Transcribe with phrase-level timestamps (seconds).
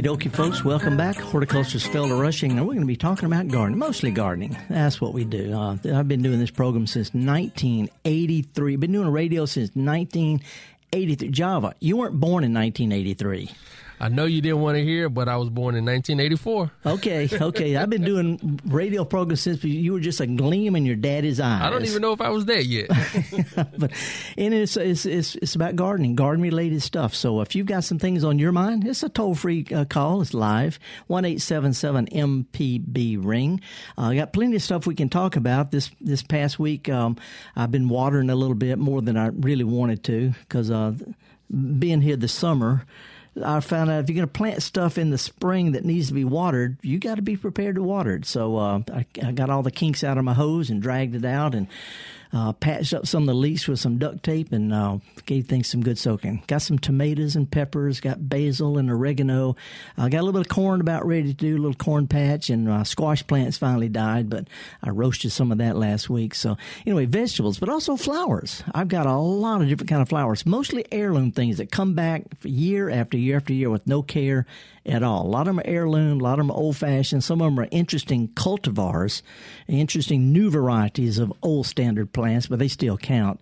[0.00, 0.64] Okie dokie, folks.
[0.64, 1.16] Welcome back.
[1.16, 4.56] Horticulturist Felder Rushing, and we're going to be talking about gardening, mostly gardening.
[4.70, 5.52] That's what we do.
[5.52, 8.76] Uh, I've been doing this program since 1983.
[8.76, 11.28] Been doing radio since 1983.
[11.28, 13.50] Java, you weren't born in 1983.
[14.02, 16.70] I know you didn't want to hear, but I was born in 1984.
[16.86, 17.76] Okay, okay.
[17.76, 21.60] I've been doing radio programs since you were just a gleam in your daddy's eyes.
[21.60, 22.88] I don't even know if I was there yet.
[23.76, 23.92] but
[24.38, 27.14] and it's, it's it's it's about gardening, garden related stuff.
[27.14, 30.22] So if you've got some things on your mind, it's a toll free uh, call.
[30.22, 33.60] It's live one eight seven seven MPB ring.
[33.98, 35.72] Uh, I got plenty of stuff we can talk about.
[35.72, 37.18] This this past week, um,
[37.54, 40.94] I've been watering a little bit more than I really wanted to because uh,
[41.50, 42.86] being here this summer.
[43.42, 46.14] I found out if you're going to plant stuff in the spring that needs to
[46.14, 48.26] be watered, you got to be prepared to water it.
[48.26, 51.24] So uh, I, I, got all the kinks out of my hose and dragged it
[51.24, 51.68] out and
[52.32, 55.68] uh, patched up some of the leaks with some duct tape and uh, gave things
[55.68, 56.42] some good soaking.
[56.46, 59.56] Got some tomatoes and peppers, got basil and oregano.
[59.96, 62.50] I got a little bit of corn about ready to do, a little corn patch,
[62.50, 64.48] and uh, squash plants finally died, but
[64.82, 66.34] I roasted some of that last week.
[66.34, 66.56] So
[66.86, 68.62] anyway, vegetables, but also flowers.
[68.74, 72.22] I've got a lot of different kind of flowers, mostly heirloom things that come back
[72.42, 74.46] year after year after year with no care
[74.86, 75.26] at all.
[75.26, 77.22] A lot of them are heirloom, a lot of them are old fashioned.
[77.22, 79.22] Some of them are interesting cultivars,
[79.68, 83.40] interesting new varieties of old standard plants, but they still count.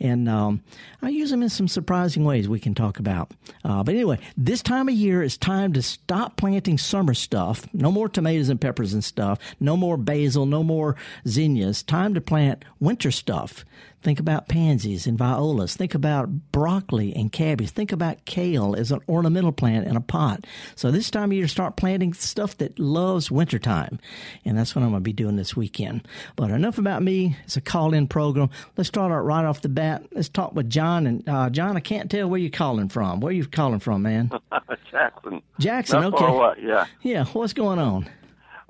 [0.00, 0.62] And um,
[1.02, 3.32] I use them in some surprising ways we can talk about.
[3.64, 7.66] Uh, but anyway, this time of year it's time to stop planting summer stuff.
[7.72, 9.38] No more tomatoes and peppers and stuff.
[9.58, 10.46] No more basil.
[10.46, 11.82] No more zinnias.
[11.82, 13.64] Time to plant winter stuff.
[14.02, 15.76] Think about pansies and violas.
[15.76, 17.70] Think about broccoli and cabbage.
[17.70, 20.46] Think about kale as an ornamental plant in a pot.
[20.74, 23.98] So this time of year, start planting stuff that loves wintertime.
[24.44, 26.08] And that's what I'm going to be doing this weekend.
[26.34, 27.36] But enough about me.
[27.44, 28.48] It's a call-in program.
[28.78, 30.04] Let's start out right off the bat.
[30.12, 31.06] Let's talk with John.
[31.06, 33.20] And uh, John, I can't tell where you're calling from.
[33.20, 34.30] Where are you calling from, man?
[34.90, 35.42] Jackson.
[35.58, 36.24] Jackson, Not okay.
[36.24, 36.86] away, yeah.
[37.02, 38.08] Yeah, what's going on?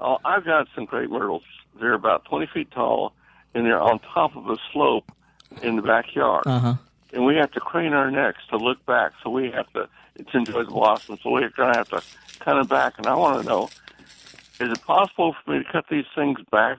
[0.00, 1.42] Oh, I've got some great myrtles.
[1.78, 3.12] They're about 20 feet tall,
[3.54, 5.04] and they're on top of a slope
[5.62, 6.42] in the backyard.
[6.46, 6.74] Uh-huh.
[7.12, 10.32] And we have to crane our necks to look back, so we have to, it's
[10.32, 11.18] enjoy the blossom.
[11.22, 12.02] So we're going to have to
[12.38, 12.98] cut it back.
[12.98, 13.68] And I want to know,
[14.60, 16.78] is it possible for me to cut these things back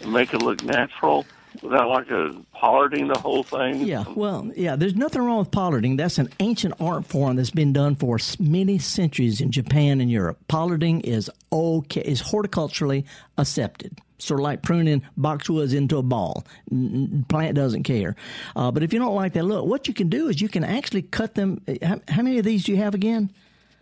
[0.00, 1.26] and make it look natural
[1.62, 3.80] without like a pollarding the whole thing?
[3.86, 5.96] Yeah, well, yeah, there's nothing wrong with pollarding.
[5.96, 10.38] That's an ancient art form that's been done for many centuries in Japan and Europe.
[10.48, 13.04] Pollarding is okay, is horticulturally
[13.38, 13.98] accepted.
[14.18, 16.46] Sort of like pruning boxwoods into a ball.
[17.28, 18.16] Plant doesn't care.
[18.54, 20.64] Uh, but if you don't like that look, what you can do is you can
[20.64, 21.60] actually cut them.
[21.82, 23.32] How, how many of these do you have again?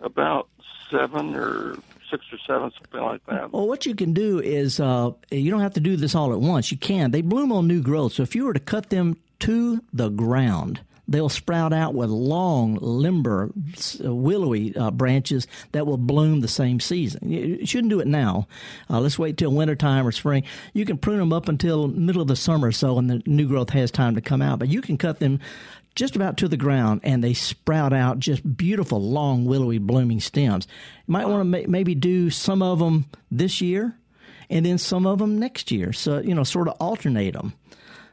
[0.01, 0.49] About
[0.91, 1.77] seven or
[2.13, 3.51] six or seven, something like that.
[3.53, 6.41] Well, what you can do is uh, you don't have to do this all at
[6.41, 6.71] once.
[6.71, 7.11] You can.
[7.11, 8.13] They bloom on new growth.
[8.13, 12.79] So if you were to cut them to the ground, they'll sprout out with long,
[12.81, 13.51] limber,
[14.01, 17.31] willowy uh, branches that will bloom the same season.
[17.31, 18.47] You shouldn't do it now.
[18.89, 20.45] Uh, let's wait till wintertime or spring.
[20.75, 23.49] You can prune them up until middle of the summer or so, and the new
[23.49, 24.59] growth has time to come out.
[24.59, 25.41] But you can cut them
[25.95, 30.67] just about to the ground, and they sprout out just beautiful, long, willowy, blooming stems.
[31.07, 33.97] You might want to ma- maybe do some of them this year,
[34.51, 35.93] and then some of them next year.
[35.93, 37.55] So you know, sort of alternate them.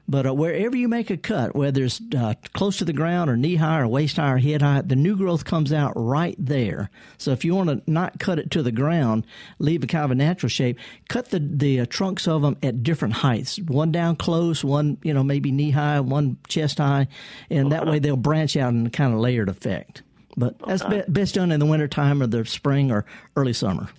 [0.09, 3.38] But uh, wherever you make a cut, whether it's uh, close to the ground or
[3.38, 6.90] knee high or waist high or head high, the new growth comes out right there.
[7.20, 9.28] So if you want to not cut it to the ground,
[9.59, 12.81] leave a kind of a natural shape, cut the the uh, trunks of them at
[12.81, 13.59] different heights.
[13.59, 17.08] One down close, one you know maybe knee high, one chest high,
[17.52, 20.02] and that way they'll branch out in a kind of layered effect.
[20.36, 23.06] But that's be- best done in the wintertime or the spring or
[23.36, 23.90] early summer.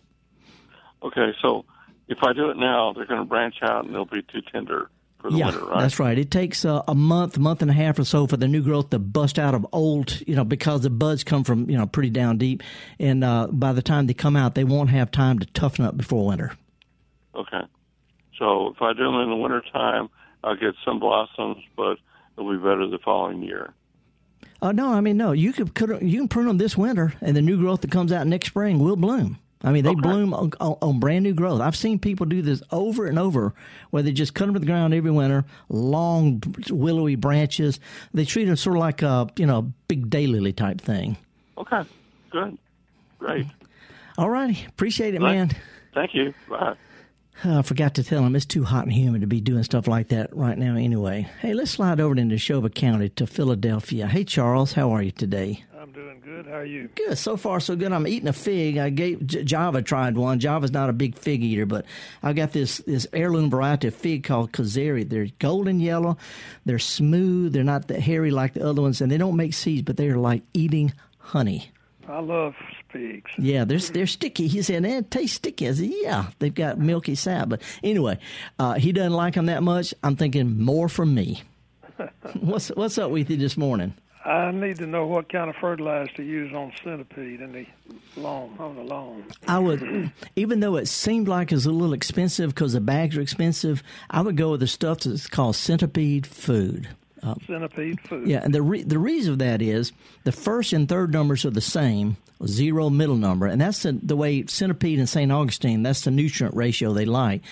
[1.05, 1.65] Okay, so
[2.09, 4.91] if I do it now, they're going to branch out and they'll be too tender
[5.21, 5.81] for the yeah, winter, right?
[5.81, 6.19] that's right.
[6.19, 8.91] It takes uh, a month, month and a half or so for the new growth
[8.91, 12.11] to bust out of old, you know, because the buds come from, you know, pretty
[12.11, 12.63] down deep.
[12.99, 15.97] And uh, by the time they come out, they won't have time to toughen up
[15.97, 16.53] before winter.
[17.35, 17.63] Okay.
[18.39, 20.09] So if I do them in the wintertime,
[20.43, 21.99] I'll get some blossoms, but
[22.37, 23.75] it'll be better the following year.
[24.63, 25.33] Uh, no, I mean, no.
[25.33, 28.13] You could, could you can prune them this winter, and the new growth that comes
[28.13, 29.39] out next spring will bloom.
[29.63, 30.01] I mean, they oh, Okay.
[30.01, 31.61] bloom on, on, on brand new growth.
[31.61, 33.53] I've seen people do this over and over,
[33.91, 37.79] where they just cut them to the ground every winter, long willowy branches.
[38.15, 41.17] They treat them sort of like a you know big daylily type thing.
[41.59, 41.83] Okay.
[42.31, 42.57] Good.
[43.19, 43.47] Great.
[44.17, 45.35] All righty, appreciate it, Right.
[45.37, 45.51] man.
[45.95, 46.33] Thank you.
[46.49, 46.75] Bye.
[47.43, 50.09] I forgot to tell him it's too hot and humid to be doing stuff like
[50.09, 51.29] that right now anyway.
[51.41, 54.07] Hey, let's slide over into Neshoba County to Philadelphia.
[54.07, 55.65] Hey, Charles, how are you today?
[55.81, 56.47] I'm doing good.
[56.47, 56.89] How are you?
[56.95, 57.17] Good.
[57.17, 57.93] So far, so good.
[57.93, 58.77] I'm eating a fig.
[58.77, 60.39] I gave J- Java tried one.
[60.39, 61.87] Java's not a big fig eater, but
[62.23, 65.09] I got this this heirloom variety of fig called Kazari.
[65.09, 66.19] They're golden yellow.
[66.67, 67.55] They're smooth.
[67.55, 70.09] They're not that hairy like the other ones, and they don't make seeds, but they
[70.09, 71.71] are like eating honey.
[72.07, 72.55] I love
[72.93, 73.31] figs.
[73.39, 74.49] Yeah, they're they're sticky.
[74.49, 78.19] He said, "Eh, it tastes sticky." I said, "Yeah, they've got milky sap." But anyway,
[78.59, 79.95] uh, he doesn't like them that much.
[80.03, 81.43] I'm thinking more from me.
[82.41, 83.95] what's what's up with you this morning?
[84.25, 87.67] I need to know what kind of fertilizer to use on centipede in the
[88.17, 89.25] lawn on the lawn.
[89.49, 93.23] I would, even though it seemed like it's a little expensive because the bags are
[93.23, 96.89] expensive, I would go with the stuff that's called centipede food.
[97.23, 98.29] Uh, centipede food.
[98.29, 99.93] Yeah, and the re- the reason of that is
[100.25, 102.17] the first and third numbers are the same,
[102.47, 105.31] zero middle number, and that's the, the way centipede and St.
[105.31, 105.83] Augustine.
[105.83, 107.43] That's the nutrient ratio they like.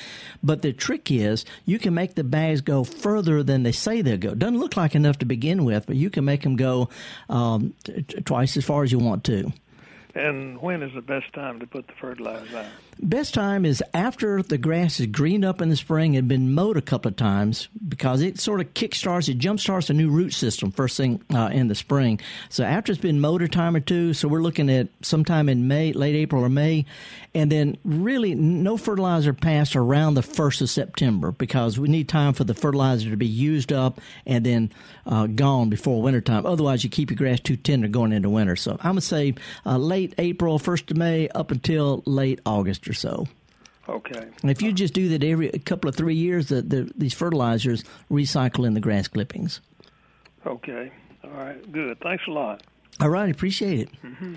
[0.42, 4.16] But the trick is you can make the bags go further than they say they'll
[4.16, 4.34] go.
[4.34, 6.88] Doesn't look like enough to begin with, but you can make them go
[7.28, 9.52] um, t- twice as far as you want to.
[10.14, 12.66] And when is the best time to put the fertilizer out?
[13.00, 16.76] Best time is after the grass is greened up in the spring and been mowed
[16.76, 20.72] a couple of times because it sort of kickstarts, it jumpstarts a new root system
[20.72, 22.20] first thing uh, in the spring.
[22.48, 25.68] So after it's been mowed a time or two, so we're looking at sometime in
[25.68, 26.86] May, late April or May,
[27.34, 32.32] and then really no fertilizer passed around the first of September because we need time
[32.32, 34.72] for the fertilizer to be used up and then
[35.06, 36.46] uh, gone before wintertime.
[36.46, 38.56] Otherwise, you keep your grass too tender going into winter.
[38.56, 39.34] So I'm gonna say
[39.64, 43.26] uh, late April, first of May, up until late August or so.
[43.88, 44.26] Okay.
[44.42, 47.84] And if you just do that every couple of three years, the, the, these fertilizers
[48.10, 49.60] recycle in the grass clippings.
[50.46, 50.92] Okay.
[51.24, 51.72] All right.
[51.72, 51.98] Good.
[52.00, 52.62] Thanks a lot.
[53.00, 53.30] All right.
[53.30, 53.88] Appreciate it.
[54.02, 54.34] Mm-hmm.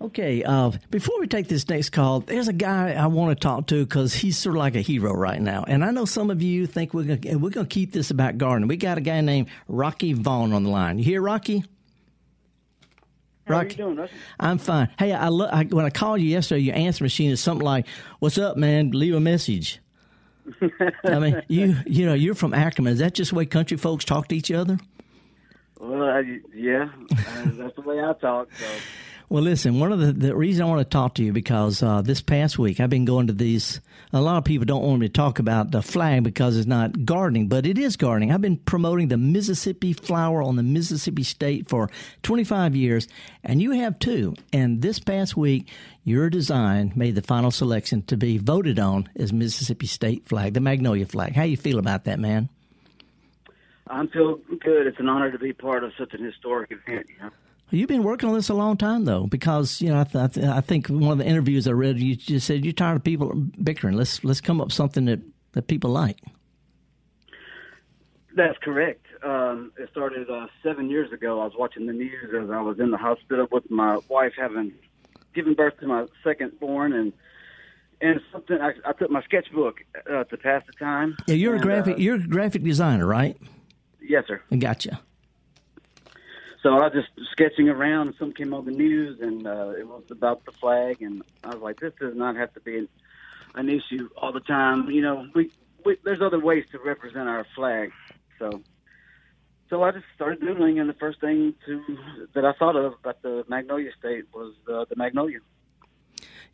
[0.00, 0.42] Okay.
[0.42, 3.84] Uh, before we take this next call, there's a guy I want to talk to
[3.84, 5.64] because he's sort of like a hero right now.
[5.66, 8.38] And I know some of you think we're going we're going to keep this about
[8.38, 8.68] gardening.
[8.68, 10.98] We got a guy named Rocky Vaughn on the line.
[10.98, 11.64] You hear Rocky?
[13.46, 14.08] How Rocky, are you doing,
[14.40, 14.88] I'm fine.
[14.98, 17.86] Hey, I, lo- I, when I called you yesterday, your answer machine is something like,
[18.18, 18.90] "What's up, man?
[18.90, 19.80] Leave a message."
[21.04, 22.92] I mean, you you know, you're from Ackerman.
[22.92, 24.78] Is that just the way country folks talk to each other?
[25.78, 28.48] Well, I, yeah, uh, that's the way I talk.
[28.58, 28.66] So.
[29.28, 32.00] Well, listen, one of the, the reasons I want to talk to you because uh,
[32.00, 33.80] this past week I've been going to these.
[34.12, 37.04] A lot of people don't want me to talk about the flag because it's not
[37.04, 38.30] gardening, but it is gardening.
[38.30, 41.90] I've been promoting the Mississippi flower on the Mississippi state for
[42.22, 43.08] 25 years,
[43.42, 44.36] and you have too.
[44.52, 45.68] And this past week,
[46.04, 50.60] your design made the final selection to be voted on as Mississippi state flag, the
[50.60, 51.34] Magnolia flag.
[51.34, 52.48] How you feel about that, man?
[53.88, 54.86] I'm feel good.
[54.86, 57.06] It's an honor to be part of such an historic event.
[57.08, 57.30] You know?
[57.70, 60.60] You've been working on this a long time, though, because you know I, th- I,
[60.60, 63.96] think one of the interviews I read, you just said you're tired of people bickering.
[63.96, 65.20] Let's let's come up with something that
[65.52, 66.20] that people like.
[68.36, 69.04] That's correct.
[69.24, 71.40] Um, it started uh, seven years ago.
[71.40, 74.72] I was watching the news as I was in the hospital with my wife having
[75.34, 77.12] given birth to my second born, and
[78.00, 79.78] and something I, I took my sketchbook
[80.08, 81.16] uh, to pass the time.
[81.26, 81.94] Yeah, you're and, a graphic.
[81.94, 83.36] Uh, you're a graphic designer, right?
[84.00, 84.40] Yes, sir.
[84.52, 85.00] I gotcha.
[86.66, 89.86] So I was just sketching around, and something came on the news, and uh, it
[89.86, 92.88] was about the flag, and I was like, "This does not have to be an,
[93.54, 95.52] an issue all the time." You know, we,
[95.84, 97.92] we there's other ways to represent our flag.
[98.40, 98.62] So,
[99.70, 101.98] so I just started doodling, and the first thing to
[102.34, 105.38] that I thought of about the Magnolia State was uh, the magnolia.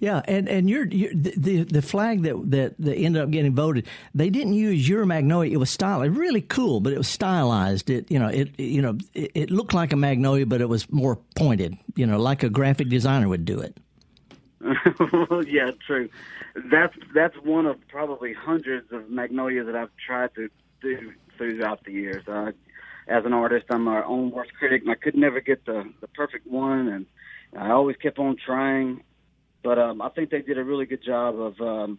[0.03, 4.89] Yeah, and and the the flag that, that ended up getting voted, they didn't use
[4.89, 5.53] your magnolia.
[5.53, 7.89] It was stylized, really cool, but it was stylized.
[7.89, 10.91] It you know it you know it, it looked like a magnolia, but it was
[10.91, 11.79] more pointed.
[11.95, 13.77] You know, like a graphic designer would do it.
[14.61, 16.09] well, yeah, true.
[16.57, 20.49] That's that's one of probably hundreds of magnolias that I've tried to
[20.81, 22.25] do throughout the years.
[23.07, 26.09] As an artist, I'm my own worst critic, and I could never get the the
[26.09, 27.07] perfect one, and
[27.57, 29.05] I always kept on trying.
[29.63, 31.99] But um, I think they did a really good job of um,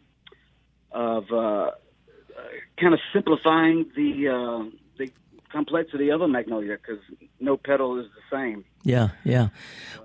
[0.92, 1.72] of uh,
[2.80, 5.12] kind of simplifying the uh, the
[5.52, 7.00] complexity of a magnolia because
[7.40, 8.66] no petal is the same.
[8.84, 9.50] Yeah, yeah.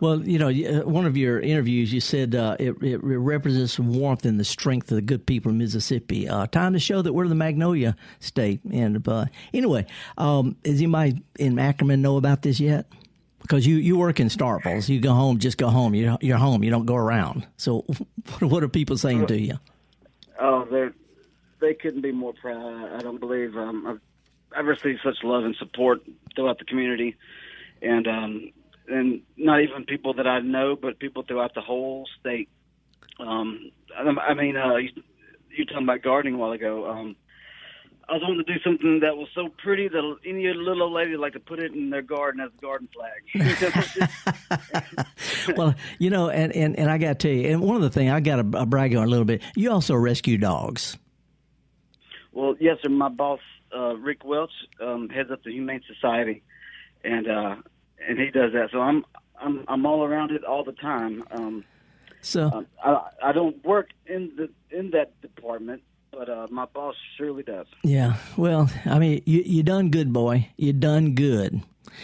[0.01, 0.51] Well, you know,
[0.87, 4.97] one of your interviews, you said uh, it, it, represents warmth and the strength of
[4.97, 6.29] the good people of Mississippi.
[6.29, 8.63] Uh, time to show that we're the Magnolia State.
[8.65, 9.87] And uh, anyway,
[10.17, 12.87] um, does anybody in Ackerman know about this yet?
[13.49, 14.87] Because you, you work in Starkville.
[14.89, 15.95] You go home, just go home.
[15.95, 16.63] You're, you're home.
[16.63, 17.47] You don't go around.
[17.57, 17.87] So
[18.41, 19.59] what are people saying to you?
[20.39, 20.89] Oh, they
[21.61, 22.93] they couldn't be more proud.
[22.95, 24.01] I don't believe um, I've,
[24.57, 26.01] I've received such love and support
[26.37, 27.17] throughout the community,
[27.83, 28.53] and um,
[28.87, 32.49] and not even people that I know, but people throughout the whole state.
[33.19, 34.91] Um, I, I mean, uh, you,
[35.51, 36.89] you were talking about gardening a while ago.
[36.89, 37.17] Um,
[38.09, 41.11] I was wanting to do something that was so pretty that any little old lady
[41.11, 44.09] would like to put it in their garden as a garden flag.
[45.57, 47.91] well, you know, and, and, and I got to tell you, and one of the
[47.91, 50.97] things I got to brag on a little bit, you also rescue dogs.
[52.33, 52.89] Well, yes, sir.
[52.89, 53.41] My boss,
[53.77, 56.43] uh, Rick Welch, um, heads up the Humane Society,
[57.05, 57.57] and uh,
[58.09, 58.71] and he does that.
[58.73, 59.05] So I'm
[59.39, 61.25] I'm I'm all around it all the time.
[61.31, 61.65] Um,
[62.23, 65.83] so um, I I don't work in the in that department,
[66.19, 67.67] but uh, my boss surely does.
[67.85, 68.17] Yeah.
[68.37, 70.49] Well, I mean, you you done good, boy.
[70.57, 71.63] You done good.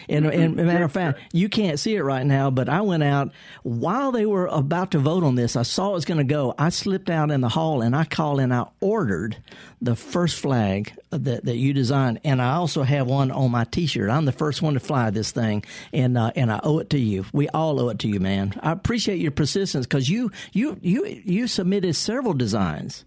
[0.08, 3.32] And, and matter of fact, you can't see it right now, but I went out
[3.62, 5.56] while they were about to vote on this.
[5.56, 6.54] I saw it was going to go.
[6.58, 9.36] I slipped out in the hall and I called and I ordered
[9.80, 12.20] the first flag that, that you designed.
[12.24, 14.10] And I also have one on my T-shirt.
[14.10, 16.98] I'm the first one to fly this thing, and uh, and I owe it to
[16.98, 17.24] you.
[17.32, 18.58] We all owe it to you, man.
[18.62, 23.04] I appreciate your persistence because you you you you submitted several designs.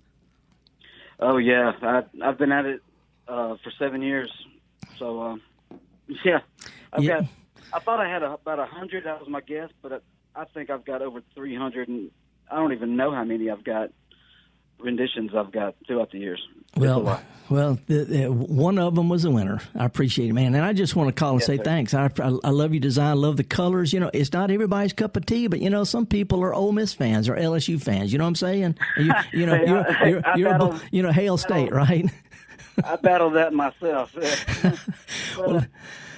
[1.19, 2.81] Oh yeah, I, I've been at it
[3.27, 4.31] uh, for seven years,
[4.99, 5.21] so.
[5.21, 5.35] Uh,
[6.25, 6.39] yeah,
[6.93, 7.21] I've yeah.
[7.21, 7.25] got.
[7.73, 9.05] I thought I had a, about a hundred.
[9.05, 12.11] That was my guess, but I, I think I've got over three hundred, and
[12.49, 13.89] I don't even know how many I've got
[14.79, 16.45] renditions I've got throughout the years.
[16.75, 19.61] well, well, the, the, one of them was a winner.
[19.73, 20.53] I appreciate it, man.
[20.53, 21.63] And I just want to call and yes, say sir.
[21.63, 21.93] thanks.
[21.93, 23.07] I, I, I love your design.
[23.07, 23.93] I love the colors.
[23.93, 26.73] You know, it's not everybody's cup of tea, but you know, some people are Ole
[26.73, 28.11] Miss fans or LSU fans.
[28.11, 28.75] You know what I'm saying?
[28.97, 32.05] You, you know, you're, you're, you're, a, you know, Hail State, right?
[32.83, 34.13] I battled that myself.
[35.37, 35.61] well, uh,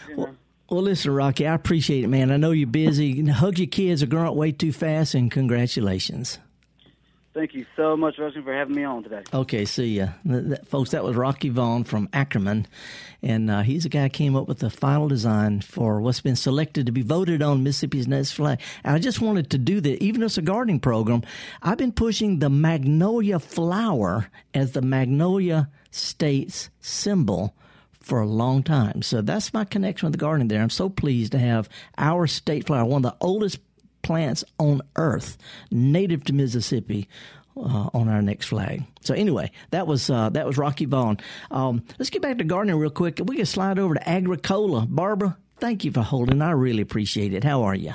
[0.08, 0.36] you know.
[0.70, 2.32] well, listen, Rocky, I appreciate it, man.
[2.32, 3.26] I know you're busy.
[3.28, 6.40] Hug your kids are growing up way too fast, and congratulations.
[7.32, 9.22] Thank you so much, Rusty, for having me on today.
[9.32, 10.10] Okay, see ya.
[10.26, 12.66] That, folks, that was Rocky Vaughn from Ackerman,
[13.22, 16.36] and uh, he's the guy who came up with the final design for what's been
[16.36, 18.60] selected to be voted on Mississippi's next flag.
[18.84, 21.22] And I just wanted to do that, even as a gardening program,
[21.62, 27.56] I've been pushing the magnolia flower as the magnolia state's symbol
[28.10, 29.04] for a long time.
[29.04, 30.64] So that's my connection with the gardening there.
[30.64, 33.60] I'm so pleased to have our state flower, one of the oldest
[34.02, 35.38] plants on earth,
[35.72, 37.08] native to Mississippi,
[37.58, 38.84] uh, on our next flag.
[39.02, 41.18] So anyway, that was uh, that was Rocky Vaughn.
[41.52, 43.20] Um, let's get back to gardening real quick.
[43.24, 44.86] We can slide over to Agricola.
[44.88, 46.42] Barbara, thank you for holding.
[46.42, 47.44] I really appreciate it.
[47.44, 47.94] How are you?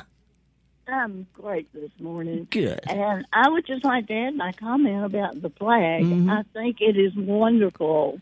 [0.87, 2.47] I'm great this morning.
[2.51, 2.81] Good.
[2.87, 6.05] And I would just like to add my comment about the flag.
[6.05, 6.29] Mm-hmm.
[6.31, 8.21] I think it is wonderful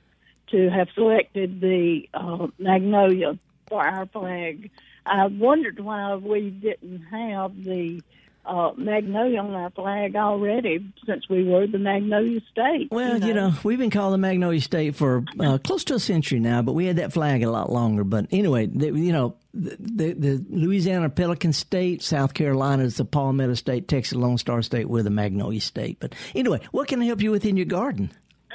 [0.52, 4.70] to have selected the uh, magnolia for our flag.
[5.04, 8.02] I wondered why we didn't have the
[8.44, 12.88] uh, magnolia on our flag already since we were the Magnolia State.
[12.90, 15.94] Well, you know, you know we've been called the Magnolia State for uh, close to
[15.94, 18.02] a century now, but we had that flag a lot longer.
[18.02, 23.04] But anyway, the, you know, the, the, the, Louisiana Pelican State, South Carolina is the
[23.04, 25.99] Palmetto State, Texas Lone Star State, we're the Magnolia State.
[26.00, 28.11] But anyway, what can I help you with in your garden?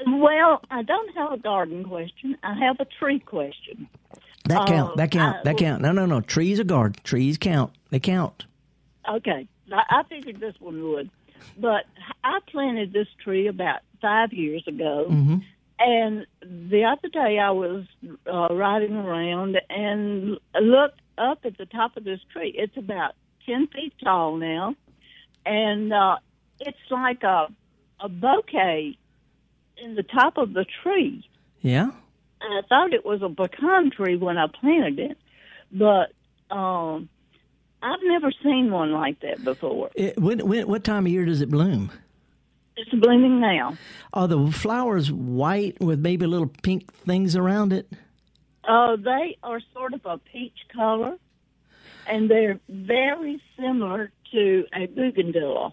[0.06, 2.38] Well, I don't have a garden question.
[2.44, 3.88] I have a tree question.
[4.48, 4.98] That count.
[4.98, 5.38] That count.
[5.38, 5.82] I, that count.
[5.82, 6.22] No, no, no.
[6.22, 7.02] Trees are garden.
[7.04, 7.74] Trees count.
[7.90, 8.46] They count.
[9.10, 9.48] Okay.
[9.72, 11.10] I, figured this one would.
[11.58, 11.86] But
[12.24, 15.08] I planted this tree about five years ago.
[15.10, 15.38] Mm-hmm.
[15.80, 17.86] And the other day I was
[18.32, 22.54] uh, riding around and looked up at the top of this tree.
[22.58, 23.14] It's about
[23.46, 24.76] 10 feet tall now.
[25.46, 26.18] And uh,
[26.60, 27.48] it's like a,
[28.00, 28.98] a bouquet
[29.78, 31.24] in the top of the tree.
[31.62, 31.92] Yeah.
[32.42, 35.18] I thought it was a pecan tree when I planted it.
[35.72, 36.14] But
[36.56, 37.10] um,
[37.82, 39.90] I've never seen one like that before.
[39.96, 41.92] It, when, when, what time of year does it bloom?
[42.76, 43.78] It's blooming now.
[44.14, 47.92] Are the flowers white with maybe little pink things around it?
[48.68, 51.18] Oh, uh, they are sort of a peach color,
[52.06, 55.72] and they're very similar to a bougainvillea.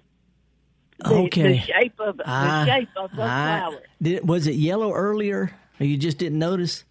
[1.01, 1.43] The, okay.
[1.43, 3.83] The shape of the shape of the I, flower.
[4.01, 5.51] Did, was it yellow earlier,
[5.81, 6.85] or you just didn't notice?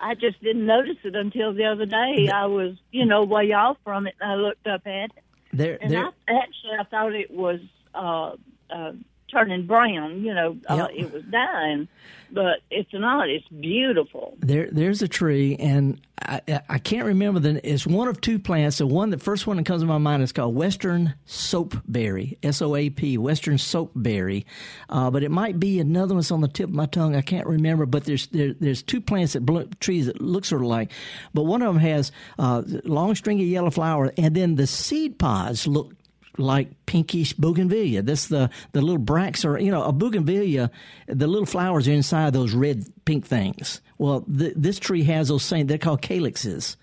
[0.00, 2.28] I just didn't notice it until the other day.
[2.32, 5.24] I was, you know, way off from it, and I looked up at it.
[5.52, 6.06] There, and there.
[6.06, 7.60] I, actually, I thought it was
[7.94, 8.36] uh,
[8.70, 8.92] uh,
[9.30, 10.22] turning brown.
[10.22, 11.88] You know, uh, it was dying,
[12.30, 13.28] but it's not.
[13.28, 14.36] It's beautiful.
[14.38, 17.60] There, there's a tree, and I, I can't remember the.
[17.68, 18.78] It's one of two plants.
[18.78, 22.60] The one, the first one that comes to my mind is called Western Soapberry, S
[22.62, 24.44] O A P, Western Soapberry.
[24.88, 27.16] Uh, but it might be another one's on the tip of my tongue.
[27.16, 27.86] I can't remember.
[27.86, 30.92] But there's there, there's two plants that bloom, trees that look sort of like,
[31.34, 35.66] but one of them has uh, long stringy yellow flower, and then the seed pods
[35.66, 35.94] look
[36.38, 38.02] like pinkish bougainvillea.
[38.02, 40.70] This the the little bracts are you know a bougainvillea.
[41.06, 43.80] The little flowers are inside those red pink things.
[43.98, 45.66] Well, th- this tree has those same.
[45.66, 46.76] They're called calyxes,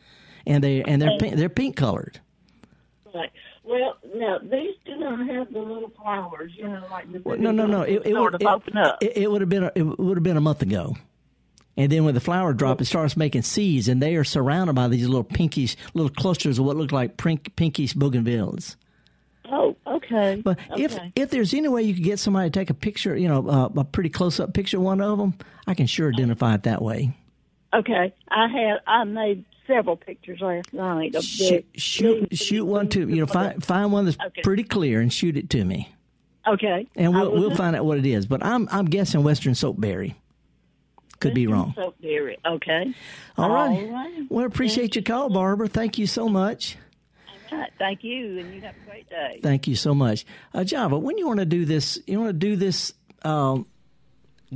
[0.45, 2.19] and they and they're pink, they're pink colored.
[3.13, 3.31] Right.
[3.63, 7.51] Well, now these do not have the little flowers, you know, like the Well, no,
[7.51, 7.81] no, no.
[7.81, 9.03] It, it would open up.
[9.03, 10.95] It, it would have been a, it would have been a month ago.
[11.75, 14.87] And then when the flower drop, it starts making seeds, and they are surrounded by
[14.87, 18.75] these little pinkish, little clusters of what look like pink, pinkish bougainvilleas.
[19.51, 20.41] Oh, okay.
[20.43, 21.11] But if okay.
[21.15, 23.69] if there's any way you could get somebody to take a picture, you know, uh,
[23.75, 25.33] a pretty close up picture of one of them,
[25.67, 27.15] I can sure identify it that way.
[27.73, 33.01] okay, I had I made several pictures last night of Shoot, shoot, shoot one to
[33.07, 34.41] you know, find find one that's Okay.
[34.41, 35.93] pretty clear and shoot it to me,
[36.47, 38.25] Okay, and we'll we'll find out what it is.
[38.25, 40.15] But I'm I'm guessing Western soapberry.
[41.19, 41.73] Could be wrong.
[41.75, 42.37] Soap dairy.
[42.45, 42.93] Okay.
[43.39, 43.69] All right.
[43.71, 44.25] All right.
[44.29, 45.67] Well, appreciate your call, Barbara.
[45.67, 46.77] Thank you so much.
[47.79, 49.39] Thank you, and you have a great day.
[49.41, 50.97] Thank you so much, uh, Java.
[50.97, 52.93] When you want to do this, you want to do this.
[53.23, 53.65] Um,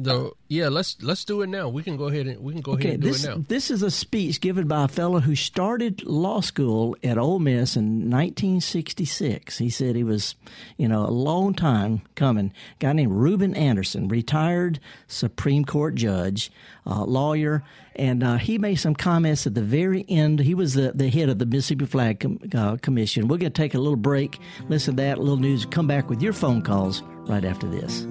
[0.04, 1.68] So yeah, let's let's do it now.
[1.68, 3.44] We can go ahead and we can go okay, ahead and do this it now.
[3.50, 7.76] this is a speech given by a fellow who started law school at Ole Miss
[7.76, 9.58] in 1966.
[9.58, 10.36] He said he was,
[10.78, 12.54] you know, a long time coming.
[12.76, 16.52] A guy named Reuben Anderson, retired Supreme Court judge,
[16.88, 17.62] uh, lawyer,
[17.98, 20.40] and uh, he made some comments at the very end.
[20.40, 23.28] He was the, the head of the Mississippi Flag Com- uh, Commission.
[23.28, 26.10] We're going to take a little break, listen to that, a little news, come back
[26.10, 28.06] with your phone calls right after this.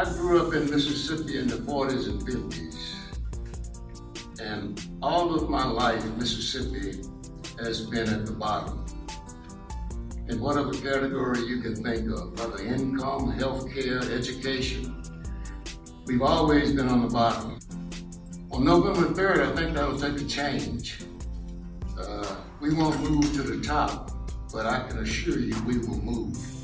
[0.00, 2.96] I grew up in Mississippi in the 40s and 50s.
[4.40, 7.02] And all of my life, Mississippi
[7.62, 8.86] has been at the bottom.
[10.28, 15.02] In whatever category you can think of, whether income, health care, education,
[16.06, 17.58] we've always been on the bottom.
[18.52, 21.00] On November 3rd, I think that'll take a change.
[21.98, 24.12] Uh, we won't move to the top,
[24.50, 26.59] but I can assure you we will move.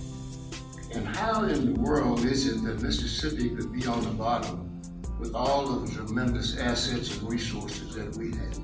[0.96, 4.80] And how in the world is it that Mississippi could be on the bottom
[5.20, 8.58] with all of the tremendous assets and resources that we have?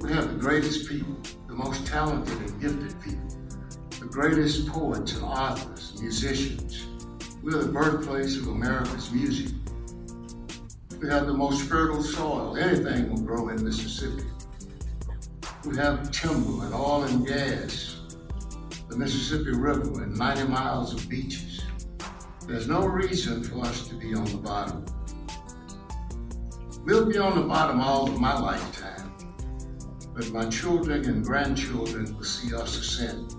[0.00, 1.14] We have the greatest people,
[1.46, 3.28] the most talented and gifted people,
[4.00, 6.86] the greatest poets and authors, musicians.
[7.42, 9.54] We're the birthplace of America's music.
[11.02, 12.56] We have the most fertile soil.
[12.56, 14.24] Anything will grow in Mississippi.
[15.66, 17.89] We have timber and oil and gas
[18.90, 21.62] the Mississippi River and 90 miles of beaches.
[22.48, 24.84] There's no reason for us to be on the bottom.
[26.84, 29.14] We'll be on the bottom all of my lifetime,
[30.12, 33.32] but my children and grandchildren will see us ascend.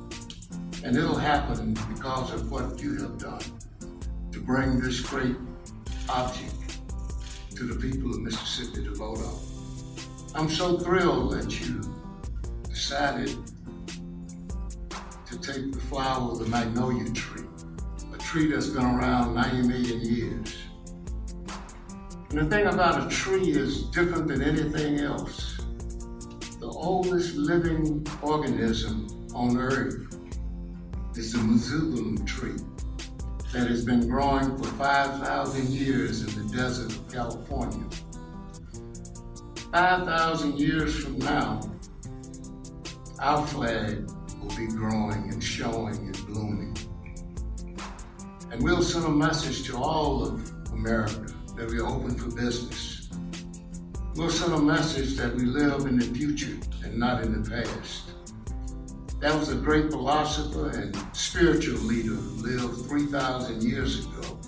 [0.85, 3.43] And it'll happen because of what you have done
[4.31, 5.35] to bring this great
[6.07, 6.79] object
[7.57, 9.39] to the people of Mississippi to vote on.
[10.33, 11.81] I'm so thrilled that you
[12.69, 13.35] decided
[15.32, 17.46] to take the flower of the magnolia tree,
[18.13, 20.58] a tree that's been around 90 million years.
[22.30, 25.58] And the thing about a tree is different than anything else.
[26.60, 30.17] The oldest living organism on earth
[31.15, 32.58] is the Mizubum tree
[33.54, 37.88] that has been growing for 5,000 years in the desert of California.
[39.72, 41.62] 5,000 years from now,
[43.20, 44.10] our flag
[44.41, 46.75] will be growing and showing and blooming.
[48.51, 53.10] And we'll send a message to all of America that we are open for business.
[54.15, 58.12] We'll send a message that we live in the future and not in the past.
[59.21, 64.39] That was a great philosopher and spiritual leader who lived 3,000 years ago.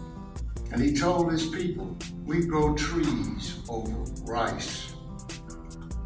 [0.71, 3.91] And he told his people, we grow trees over
[4.23, 4.95] rice.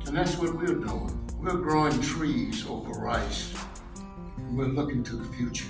[0.05, 1.17] And that's what we're doing.
[1.39, 3.53] We're growing trees over rice.
[4.47, 5.67] And we're looking to the future.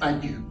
[0.00, 0.44] Thank you.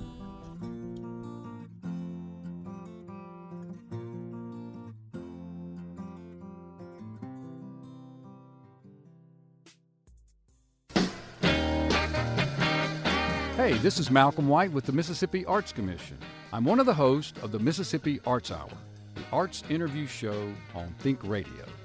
[13.57, 16.17] Hey, this is Malcolm White with the Mississippi Arts Commission.
[16.53, 18.69] I'm one of the hosts of the Mississippi Arts Hour,
[19.15, 21.65] the arts interview show on Think Radio.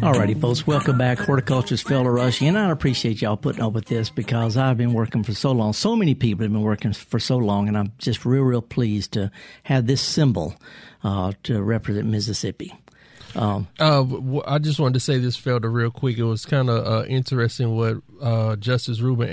[0.00, 1.18] Alrighty, folks, welcome back.
[1.18, 5.22] Horticulturist Felder Rushing, and I appreciate y'all putting up with this because I've been working
[5.22, 5.74] for so long.
[5.74, 9.12] So many people have been working for so long, and I'm just real, real pleased
[9.12, 9.30] to
[9.64, 10.56] have this symbol
[11.04, 12.72] uh, to represent Mississippi.
[13.34, 14.04] Um, uh,
[14.46, 16.18] I just wanted to say this, Felder, real quick.
[16.18, 19.28] It was kind of uh, interesting what uh, Justice Reuben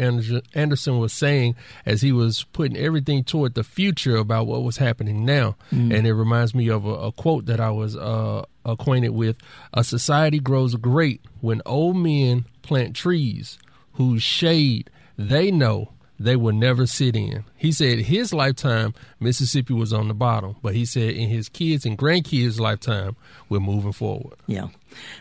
[0.54, 1.56] Anderson was saying
[1.86, 5.56] as he was putting everything toward the future about what was happening now.
[5.72, 5.96] Mm.
[5.96, 9.38] And it reminds me of a, a quote that I was uh, acquainted with.
[9.74, 13.58] A society grows great when old men plant trees
[13.94, 17.44] whose shade they know they will never sit in.
[17.56, 21.86] He said his lifetime, Mississippi was on the bottom, but he said in his kids'
[21.86, 23.16] and grandkids' lifetime,
[23.50, 24.38] we're moving forward.
[24.48, 24.68] Yeah.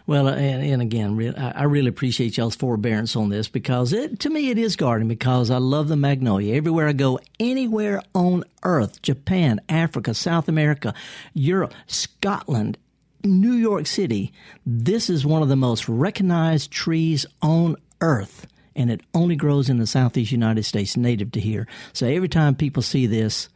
[0.06, 4.30] Well, uh, and, and again, I really appreciate y'all's forbearance on this because it, to
[4.30, 6.54] me it is gardening because I love the magnolia.
[6.54, 10.94] Everywhere I go, anywhere on earth, Japan, Africa, South America,
[11.32, 12.78] Europe, Scotland,
[13.24, 14.32] New York City,
[14.64, 19.78] this is one of the most recognized trees on earth and it only grows in
[19.78, 21.66] the southeast United States, native to here.
[21.92, 23.48] So every time people see this,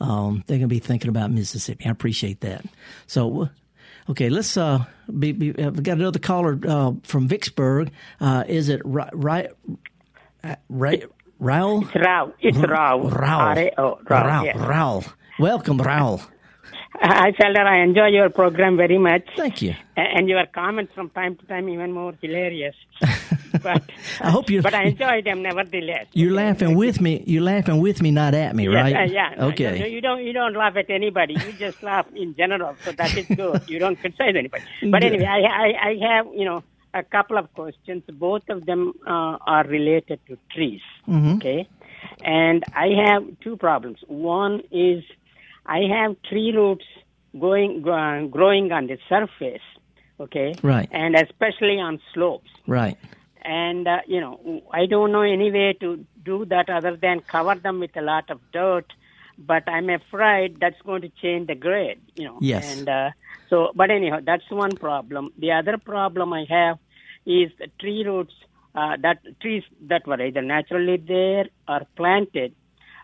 [0.00, 1.86] um, they're going to be thinking about Mississippi.
[1.86, 2.64] I appreciate that.
[3.06, 3.48] So,
[4.08, 4.56] okay, let's.
[4.56, 4.84] Uh,
[5.18, 7.90] be, be, uh, we got another caller uh, from Vicksburg.
[8.20, 9.10] Uh, is it right?
[9.12, 9.50] Right?
[10.68, 11.04] Right
[11.40, 11.82] Raul?
[11.82, 12.32] It's Raul.
[12.40, 13.10] It's Raul.
[13.10, 13.74] Raul.
[13.76, 14.02] Raul.
[14.04, 14.44] Raul.
[14.44, 14.56] Yes.
[14.56, 15.12] Raul.
[15.38, 16.26] Welcome, Raul.
[17.00, 19.22] I Felder, I enjoy your program very much.
[19.36, 19.74] Thank you.
[19.96, 22.74] And your comments from time to time even more hilarious.
[23.62, 23.82] but
[24.20, 24.62] I hope you.
[24.62, 26.06] But I enjoy them nevertheless.
[26.12, 27.22] You're laughing with me.
[27.26, 28.96] You're laughing with me, not at me, yes, right?
[28.96, 29.46] Uh, yeah.
[29.46, 29.78] Okay.
[29.78, 30.24] No, you don't.
[30.24, 31.34] You don't laugh at anybody.
[31.34, 32.76] You just laugh in general.
[32.84, 33.68] So that is good.
[33.68, 34.64] you don't criticize anybody.
[34.90, 36.62] But anyway, I, I, I have you know
[36.94, 38.02] a couple of questions.
[38.12, 40.82] Both of them uh, are related to trees.
[41.06, 41.36] Mm-hmm.
[41.36, 41.68] Okay.
[42.24, 43.98] And I have two problems.
[44.06, 45.02] One is
[45.66, 46.84] I have tree roots
[47.38, 49.62] going uh, growing on the surface,
[50.20, 50.54] okay?
[50.62, 50.88] Right.
[50.92, 52.50] And especially on slopes.
[52.66, 52.96] Right.
[53.42, 57.54] And uh, you know, I don't know any way to do that other than cover
[57.54, 58.92] them with a lot of dirt.
[59.38, 62.38] But I'm afraid that's going to change the grade, you know.
[62.40, 62.78] Yes.
[62.78, 63.10] And uh,
[63.48, 65.32] so, but anyhow, that's one problem.
[65.38, 66.78] The other problem I have
[67.24, 68.34] is the tree roots.
[68.74, 72.54] Uh, that trees that were either naturally there or planted,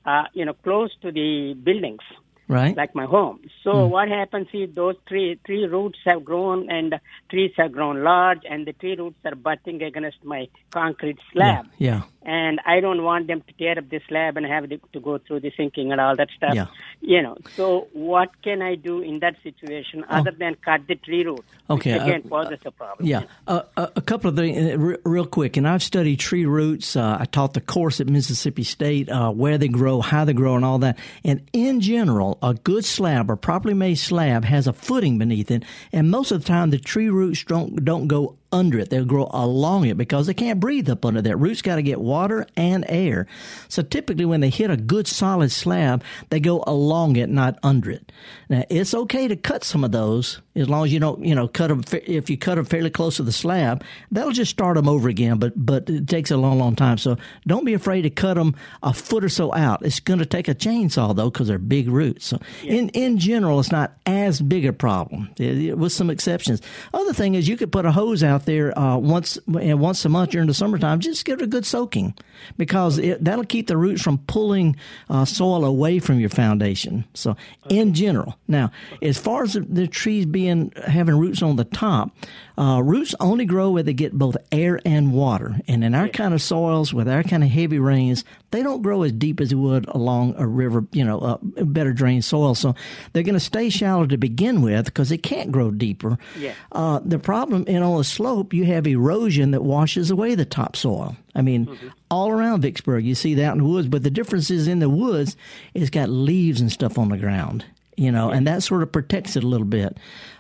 [0.05, 2.03] uh, you know, close to the buildings
[2.49, 2.77] right?
[2.77, 3.41] Like my home.
[3.63, 3.89] So mm.
[3.89, 6.95] what happens is those tree tree roots have grown and
[7.31, 11.67] trees have grown large, and the tree roots are butting against my concrete slab.
[11.79, 11.91] Yeah.
[11.91, 12.03] yeah.
[12.27, 15.41] And I don't want them to tear up the slab and have to go through
[15.41, 16.55] the sinking and all that stuff.
[16.55, 16.67] Yeah.
[17.03, 17.37] You know.
[17.55, 20.17] So what can I do in that situation oh.
[20.17, 21.45] other than cut the tree root?
[21.69, 21.93] Okay.
[21.93, 23.07] Again uh, poses a problem.
[23.07, 23.25] Yeah.
[23.47, 25.57] Uh, a couple of things, uh, real quick.
[25.57, 26.97] And I've studied tree roots.
[26.97, 30.57] Uh, I taught the course at Mississippi State, uh, where they grow, how they grow,
[30.57, 30.99] and all that.
[31.25, 35.65] And in general, a good slab or properly made slab has a footing beneath it,
[35.93, 38.91] and most of the time the tree roots don't don't go under it.
[38.91, 41.37] They'll grow along it because they can't breathe up under that.
[41.37, 43.27] Roots got to get water and air.
[43.69, 47.91] So typically when they hit a good solid slab, they go along it, not under
[47.91, 48.13] it.
[48.49, 51.49] Now it's okay to cut some of those as long as you don't, you know,
[51.49, 51.83] cut them.
[51.93, 55.39] If you cut them fairly close to the slab, that'll just start them over again.
[55.39, 56.99] But but it takes a long, long time.
[56.99, 59.85] So don't be afraid to cut them a foot or so out.
[59.85, 62.27] It's going to take a chainsaw though because they're big roots.
[62.27, 62.75] So yeah.
[62.75, 66.63] in in general, it's not as big a problem eh, with some exceptions.
[66.93, 70.31] Other thing is you could put a hose out there uh, once once a month
[70.31, 71.01] during the summertime.
[71.01, 72.15] Just give it a good soaking
[72.57, 74.77] because it, that'll keep the roots from pulling
[75.09, 77.05] uh, soil away from your foundation.
[77.15, 77.37] So
[77.69, 78.71] in general, now
[79.03, 82.11] as far as the trees being having roots on the top,
[82.57, 85.57] uh, roots only grow where they get both air and water.
[85.67, 89.03] And in our kind of soils, with our kind of heavy rains, they don't grow
[89.03, 92.55] as deep as they would along a river, you know, a better drained soil.
[92.55, 92.75] So
[93.13, 96.17] they're going to stay shallow to begin with because they can't grow deeper.
[96.39, 96.55] Yeah.
[96.71, 101.17] Uh, the problem, and on a slope, you have erosion that washes away the topsoil.
[101.35, 101.89] I mean, mm-hmm.
[102.11, 104.89] all around Vicksburg, you see that in the woods, but the difference is in the
[104.89, 105.37] woods,
[105.75, 107.65] it's got leaves and stuff on the ground
[107.97, 109.97] you know, and that sort of protects it a little bit.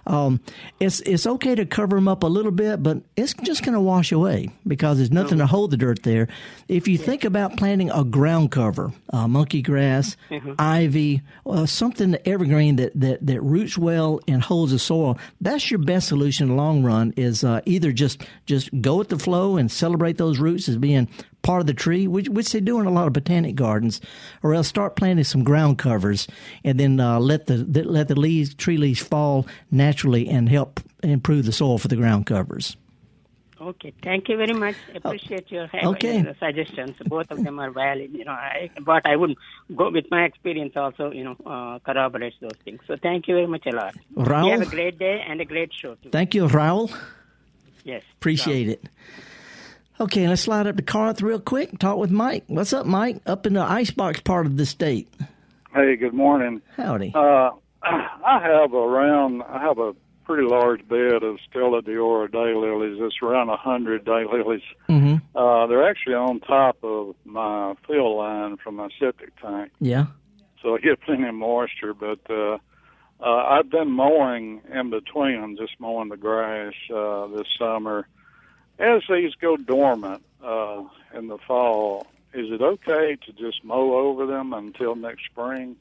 [0.06, 0.40] Um,
[0.80, 3.80] it's it's okay to cover them up a little bit, but it's just going to
[3.80, 6.28] wash away because there's nothing to hold the dirt there.
[6.68, 10.54] If you think about planting a ground cover, uh, monkey grass, mm-hmm.
[10.58, 15.78] ivy, uh, something evergreen that, that that roots well and holds the soil, that's your
[15.78, 17.14] best solution in the long run.
[17.16, 21.08] Is uh, either just just go with the flow and celebrate those roots as being
[21.44, 24.00] part of the tree, which, which they do in a lot of botanic gardens,
[24.42, 26.26] or else start planting some ground covers
[26.64, 31.44] and then uh, let the let the leaves, tree leaves fall naturally and help improve
[31.44, 32.76] the soil for the ground covers.
[33.60, 34.74] Okay, thank you very much.
[34.94, 36.22] Appreciate your okay.
[36.38, 36.96] suggestions.
[37.06, 38.10] Both of them are valid.
[38.12, 39.36] You know, I, but I would
[39.74, 41.12] go with my experience also.
[41.12, 42.80] You know, uh, corroborates those things.
[42.86, 43.94] So thank you very much a lot.
[44.16, 45.94] Raul, you have a great day and a great show.
[45.94, 46.10] Too.
[46.10, 46.94] Thank you, Raul.
[47.84, 48.02] Yes.
[48.16, 48.84] Appreciate it.
[50.00, 51.78] Okay, let's slide up to Corinth real quick.
[51.78, 52.44] Talk with Mike.
[52.48, 53.18] What's up, Mike?
[53.26, 55.08] Up in the icebox part of the state.
[55.72, 56.62] Hey, good morning.
[56.76, 57.12] Howdy.
[57.14, 57.50] Uh,
[57.82, 63.00] I have around, I have a pretty large bed of Stella d'Oro daylilies.
[63.06, 64.62] It's around a hundred daylilies.
[64.88, 65.36] Mm-hmm.
[65.36, 70.06] Uh, they're actually on top of my fill line from my septic tank, Yeah.
[70.62, 71.94] so I get plenty of moisture.
[71.94, 72.58] But uh,
[73.20, 78.08] uh, I've been mowing in between them, just mowing the grass uh, this summer.
[78.78, 80.82] As these go dormant uh,
[81.14, 85.76] in the fall, is it okay to just mow over them until next spring?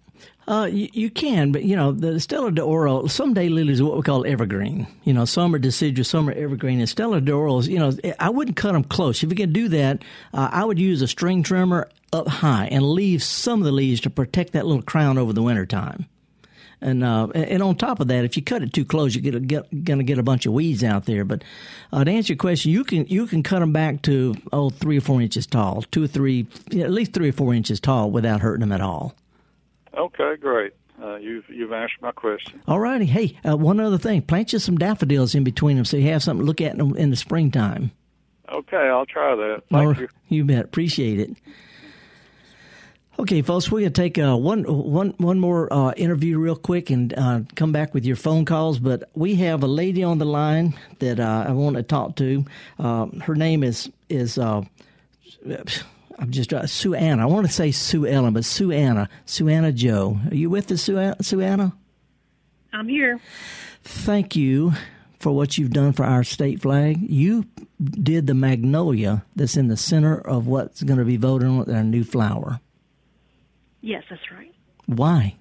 [0.48, 3.08] Uh, you, you can, but you know the Stella d'Oro.
[3.08, 4.86] Some daylilies are what we call evergreen.
[5.04, 6.80] You know, some are deciduous, some are evergreen.
[6.80, 9.24] And Stella d'Oros, you know, I wouldn't cut them close.
[9.24, 10.04] If you can do that,
[10.34, 14.02] uh, I would use a string trimmer up high and leave some of the leaves
[14.02, 16.06] to protect that little crown over the winter time.
[16.84, 19.46] And uh, and on top of that, if you cut it too close, you're gonna
[19.46, 21.24] get gonna get a bunch of weeds out there.
[21.24, 21.42] But
[21.94, 24.98] uh, to answer your question, you can you can cut them back to oh three
[24.98, 28.42] or four inches tall, two or three, at least three or four inches tall, without
[28.42, 29.16] hurting them at all.
[29.98, 30.74] Okay, great.
[31.02, 32.62] Uh, you've you've answered my question.
[32.68, 33.06] All righty.
[33.06, 34.22] Hey, uh, one other thing.
[34.22, 36.98] Plant you some daffodils in between them so you have something to look at in,
[36.98, 37.92] in the springtime.
[38.52, 39.64] Okay, I'll try that.
[39.72, 40.10] Thank All- you.
[40.28, 40.66] You bet.
[40.66, 41.32] Appreciate it.
[43.20, 46.90] Okay, folks, we're going to take uh, one, one, one more uh, interview real quick
[46.90, 48.80] and uh, come back with your phone calls.
[48.80, 52.44] But we have a lady on the line that uh, I want to talk to.
[52.80, 54.64] Uh, her name is is uh,
[55.46, 57.22] I'm just uh, Sue Anna.
[57.22, 60.20] I want to say Sue Ellen, but Sue Anna, Sue Anna Joe.
[60.32, 61.74] Are you with us, Sue, Anna- Sue Anna?
[62.74, 63.20] I'm here.
[63.84, 64.74] thank you
[65.20, 66.98] for what you've done for our state flag.
[67.00, 67.46] You
[67.80, 71.84] did the magnolia that's in the center of what's going to be voted on our
[71.84, 72.60] new flower.
[73.84, 74.56] Yes, that's right.
[74.86, 75.36] Why?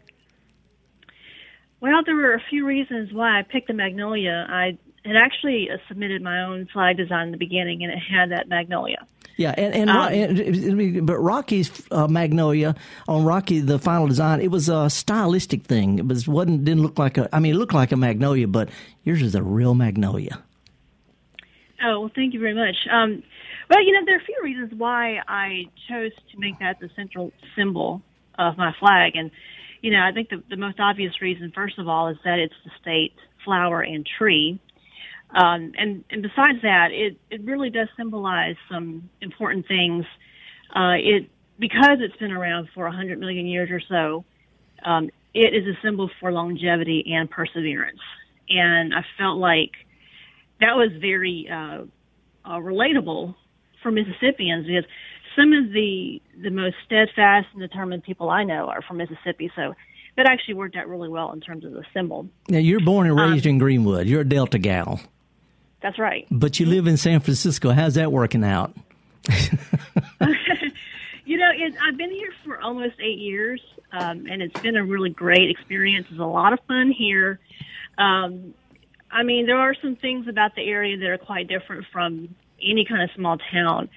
[1.80, 4.46] Well, there were a few reasons why I picked the magnolia.
[4.48, 8.32] I had actually uh, submitted my own flag design in the beginning, and it had
[8.32, 9.06] that magnolia.
[9.36, 12.74] Yeah, and, and, Um, and but Rocky's uh, magnolia
[13.06, 16.00] on Rocky the final design it was a stylistic thing.
[16.00, 17.28] It was wasn't didn't look like a.
[17.32, 18.70] I mean, it looked like a magnolia, but
[19.04, 20.42] yours is a real magnolia.
[21.84, 22.76] Oh, well, thank you very much.
[22.90, 23.22] Um,
[23.70, 26.90] well, you know, there are a few reasons why I chose to make that the
[26.96, 28.02] central symbol
[28.48, 29.12] of my flag.
[29.16, 29.30] And,
[29.80, 32.54] you know, I think the, the most obvious reason, first of all, is that it's
[32.64, 34.60] the state flower and tree.
[35.34, 40.04] Um, and, and besides that, it, it really does symbolize some important things.
[40.74, 44.24] Uh, it, because it's been around for a hundred million years or so,
[44.84, 48.00] um, it is a symbol for longevity and perseverance.
[48.48, 49.70] And I felt like
[50.60, 51.84] that was very uh,
[52.44, 53.34] uh, relatable
[53.82, 54.84] for Mississippians because
[55.36, 59.50] some of the the most steadfast and determined people I know are from Mississippi.
[59.56, 59.74] So
[60.16, 62.28] that actually worked out really well in terms of the symbol.
[62.48, 64.06] Now you're born and Um, raised in Greenwood.
[64.06, 65.00] You're a Delta gal,
[65.80, 66.26] That's right.
[66.30, 67.70] but you live in San Francisco.
[67.70, 68.74] How's that working out?
[71.24, 74.84] You know, it, I've been here for almost eight years, um, and it's been a
[74.84, 76.06] really great experience.
[76.10, 77.38] It's a lot of fun here.
[77.96, 78.54] Um,
[79.10, 82.84] I mean, there are some things about the area that are quite different from any
[82.84, 83.88] kind of small town,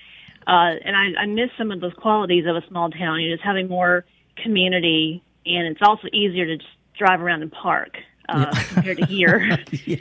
[0.48, 3.20] uh, and I, I miss some of those qualities of a small town.
[3.20, 4.06] You know, just having more
[4.38, 7.98] community, and it's also easier to just drive around and park
[8.30, 9.60] uh, compared to here.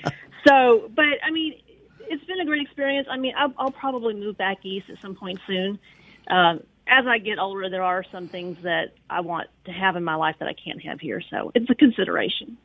[0.46, 1.54] So, but I mean,
[2.00, 3.08] it's been a great experience.
[3.10, 5.78] I mean, I'll, I'll probably move back east at some point soon.
[6.28, 10.04] Um, as I get older, there are some things that I want to have in
[10.04, 11.22] my life that I can't have here.
[11.30, 12.58] So it's a consideration.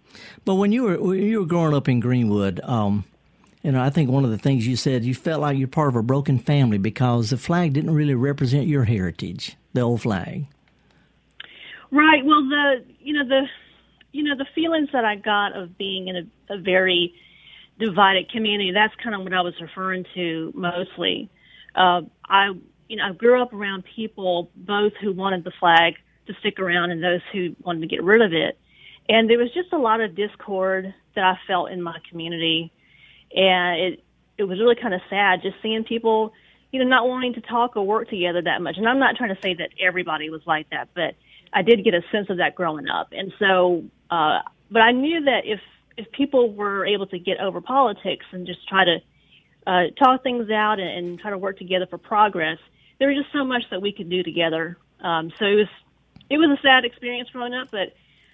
[0.44, 3.06] But when you were when you were growing up in Greenwood, um,
[3.64, 5.90] you know, I think one of the things you said you felt like you're part
[5.90, 10.46] of a broken family because the flag didn't really represent your heritage, the old flag.
[11.92, 12.24] Right.
[12.24, 13.48] Well, the you know the
[14.12, 17.14] you know the feelings that I got of being in a, a very
[17.80, 18.72] divided community.
[18.72, 21.30] That's kind of what I was referring to mostly.
[21.76, 22.52] Uh, I
[22.88, 25.96] you know I grew up around people both who wanted the flag
[26.28, 28.58] to stick around and those who wanted to get rid of it,
[29.10, 32.72] and there was just a lot of discord that I felt in my community,
[33.36, 34.04] and it
[34.38, 36.34] it was really kind of sad just seeing people
[36.72, 38.78] you know not wanting to talk or work together that much.
[38.78, 41.16] And I'm not trying to say that everybody was like that, but
[41.54, 43.10] I did get a sense of that growing up.
[43.12, 44.40] And so, uh,
[44.70, 45.60] but I knew that if,
[45.98, 48.98] if people were able to get over politics and just try to,
[49.68, 52.58] uh, talk things out and, and try to work together for progress,
[53.00, 54.78] there was just so much that we could do together.
[55.02, 55.68] Um, so it was,
[56.30, 57.94] it was a sad experience growing up, but,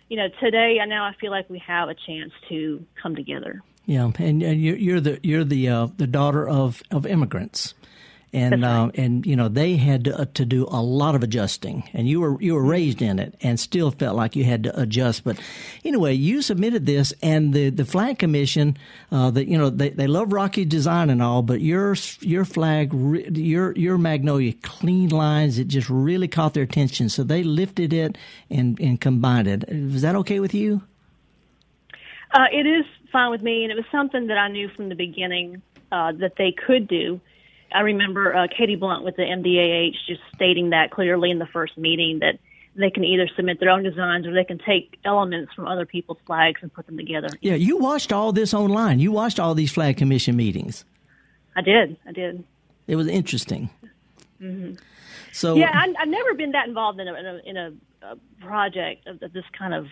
[0.10, 3.62] you know, today I now I feel like we have a chance to come together.
[3.86, 7.76] Yeah, and, and you're, you're the you're the uh, the daughter of, of immigrants,
[8.34, 11.88] and uh, and you know they had to, uh, to do a lot of adjusting,
[11.94, 14.80] and you were you were raised in it, and still felt like you had to
[14.80, 15.24] adjust.
[15.24, 15.40] But
[15.84, 18.76] anyway, you submitted this, and the the flag commission,
[19.12, 22.92] uh, that you know they, they love Rocky design and all, but your your flag,
[23.38, 28.18] your your magnolia clean lines, it just really caught their attention, so they lifted it
[28.50, 29.64] and and combined it.
[29.70, 30.82] Was that okay with you?
[32.32, 34.96] Uh, it is fine with me, and it was something that I knew from the
[34.96, 37.22] beginning uh, that they could do.
[37.72, 41.78] I remember uh, Katie Blount with the MDAH just stating that clearly in the first
[41.78, 42.40] meeting that
[42.76, 46.18] they can either submit their own designs or they can take elements from other people's
[46.26, 47.30] flags and put them together.
[47.40, 49.00] Yeah, you watched all this online.
[49.00, 50.84] You watched all these flag commission meetings.
[51.56, 51.96] I did.
[52.06, 52.44] I did.
[52.86, 53.70] It was interesting.
[54.42, 54.74] Mm-hmm.
[55.32, 57.74] So yeah, I, I've never been that involved in a in a, in a,
[58.08, 59.88] a project of, of this kind of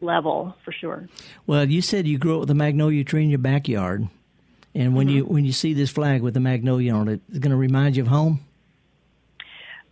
[0.00, 1.08] level for sure.
[1.46, 4.08] Well, you said you grew up with a magnolia tree in your backyard,
[4.74, 5.16] and when mm-hmm.
[5.16, 7.96] you when you see this flag with the magnolia on it, it's going to remind
[7.96, 8.40] you of home.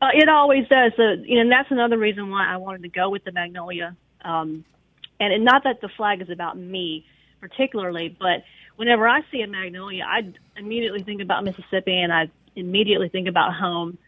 [0.00, 0.92] Uh, it always does.
[0.96, 3.96] So, you know, and that's another reason why I wanted to go with the magnolia.
[4.22, 4.64] Um,
[5.18, 7.06] and, and not that the flag is about me
[7.40, 8.44] particularly, but
[8.76, 13.54] whenever I see a magnolia, I immediately think about Mississippi, and I immediately think about
[13.54, 13.98] home.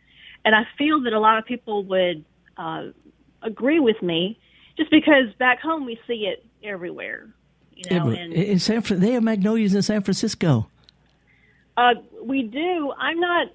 [0.44, 2.24] And I feel that a lot of people would
[2.56, 2.88] uh,
[3.42, 4.38] agree with me
[4.78, 7.28] just because back home we see it everywhere.
[7.74, 10.68] You know, and, in San they have magnolias in San Francisco.
[11.76, 12.92] Uh, we do.
[12.98, 13.48] I'm not.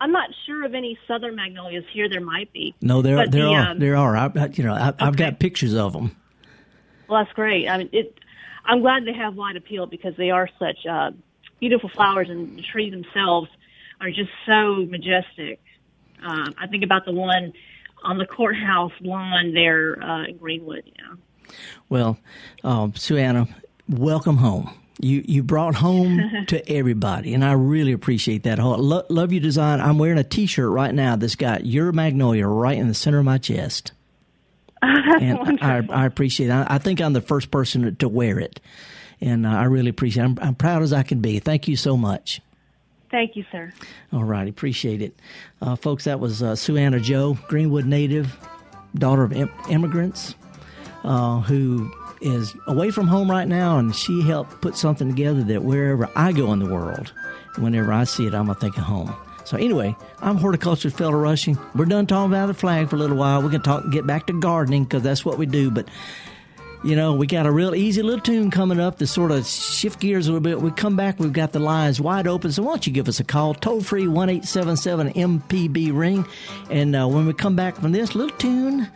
[0.00, 2.08] I'm not sure of any southern magnolias here.
[2.08, 2.74] There might be.
[2.80, 3.70] No, there there the, are.
[3.70, 4.16] Um, there are.
[4.16, 5.16] I, you know, I, have okay.
[5.16, 6.14] got pictures of them.
[7.08, 7.68] Well, that's great.
[7.68, 8.14] I mean, it.
[8.64, 11.10] I'm glad they have wide appeal because they are such uh,
[11.58, 13.48] beautiful flowers, and the trees themselves
[14.00, 15.60] are just so majestic.
[16.22, 17.52] Um, I think about the one
[18.02, 20.84] on the courthouse lawn there uh, in Greenwood.
[20.86, 21.54] Yeah.
[21.88, 22.18] Well,
[22.64, 23.48] um, Sue Anna,
[23.88, 24.70] welcome home.
[25.00, 28.58] You you brought home to everybody, and I really appreciate that.
[28.58, 29.80] Lo- love your design.
[29.80, 33.24] I'm wearing a T-shirt right now that's got your magnolia right in the center of
[33.24, 33.92] my chest.
[34.82, 36.52] and I, I, appreciate it.
[36.52, 38.60] I, I, think I'm the first person to wear it,
[39.20, 40.26] and uh, I really appreciate it.
[40.26, 41.38] I'm, I'm proud as I can be.
[41.38, 42.40] Thank you so much.
[43.10, 43.72] Thank you, sir.
[44.12, 45.18] All right, appreciate it.
[45.60, 48.36] Uh, folks, that was uh, Sue Anna Joe, Greenwood native,
[48.94, 50.34] daughter of Im- immigrants,
[51.02, 55.64] uh, who is away from home right now, and she helped put something together that
[55.64, 57.12] wherever I go in the world,
[57.58, 59.12] whenever I see it, I'm going to think of home.
[59.44, 61.58] So anyway, I'm horticulturist Felder Rushing.
[61.74, 63.42] We're done talking about the flag for a little while.
[63.42, 65.72] We can talk, get back to gardening because that's what we do.
[65.72, 65.88] But
[66.82, 70.00] you know, we got a real easy little tune coming up to sort of shift
[70.00, 70.60] gears a little bit.
[70.60, 72.52] We come back, we've got the lines wide open.
[72.52, 75.96] So why don't you give us a call, toll free one eight seven seven MPB
[75.96, 76.26] ring,
[76.70, 78.88] and uh, when we come back from this little tune,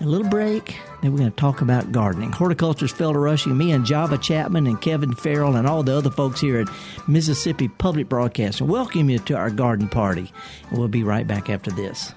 [0.00, 2.30] a little break, then we're going to talk about gardening.
[2.32, 6.40] Horticulturist Felder Rushing, me and Java Chapman and Kevin Farrell and all the other folks
[6.40, 6.68] here at
[7.08, 10.32] Mississippi Public Broadcasting welcome you to our garden party.
[10.70, 12.12] And we'll be right back after this.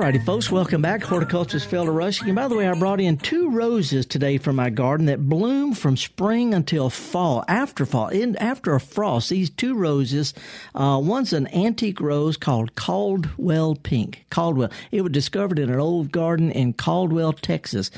[0.00, 1.02] Righty, folks, welcome back.
[1.02, 2.28] Horticulturist Felder Rushing.
[2.28, 5.74] And by the way, I brought in two roses today from my garden that bloom
[5.74, 9.28] from spring until fall, after fall, in, after a frost.
[9.28, 10.32] These two roses,
[10.74, 14.24] uh, one's an antique rose called Caldwell Pink.
[14.30, 14.70] Caldwell.
[14.90, 17.90] It was discovered in an old garden in Caldwell, Texas.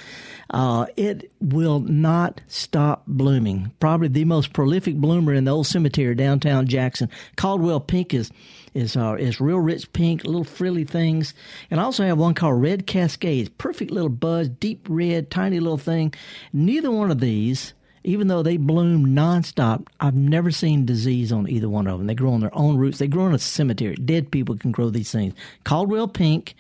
[0.50, 3.70] Uh, it will not stop blooming.
[3.78, 7.08] Probably the most prolific bloomer in the old cemetery downtown Jackson.
[7.36, 8.32] Caldwell Pink is
[8.74, 11.34] is uh, is real rich pink, little frilly things.
[11.70, 15.78] And I also have one called Red Cascades, perfect little buds, deep red, tiny little
[15.78, 16.14] thing.
[16.52, 21.68] Neither one of these, even though they bloom nonstop, I've never seen disease on either
[21.68, 22.06] one of them.
[22.06, 22.98] They grow on their own roots.
[22.98, 23.94] They grow in a cemetery.
[23.96, 25.34] Dead people can grow these things.
[25.64, 26.54] Caldwell Pink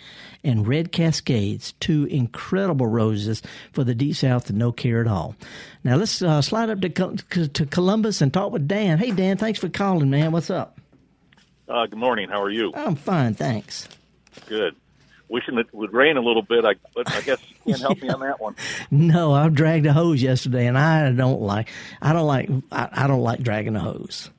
[0.44, 3.42] and Red Cascades, two incredible roses
[3.72, 5.34] for the deep south and no care at all.
[5.84, 8.98] Now let's uh, slide up to, to Columbus and talk with Dan.
[8.98, 10.32] Hey Dan, thanks for calling, man.
[10.32, 10.78] What's up?
[11.68, 12.28] Uh, good morning.
[12.28, 12.72] How are you?
[12.74, 13.88] I'm fine, thanks.
[14.46, 14.76] Good.
[15.28, 18.08] Wishing it would rain a little bit, I, but I guess you can't help me
[18.10, 18.56] on that one.
[18.90, 21.70] No, I dragged a hose yesterday, and I don't like.
[22.02, 22.50] I don't like.
[22.70, 24.30] I, I don't like dragging a hose.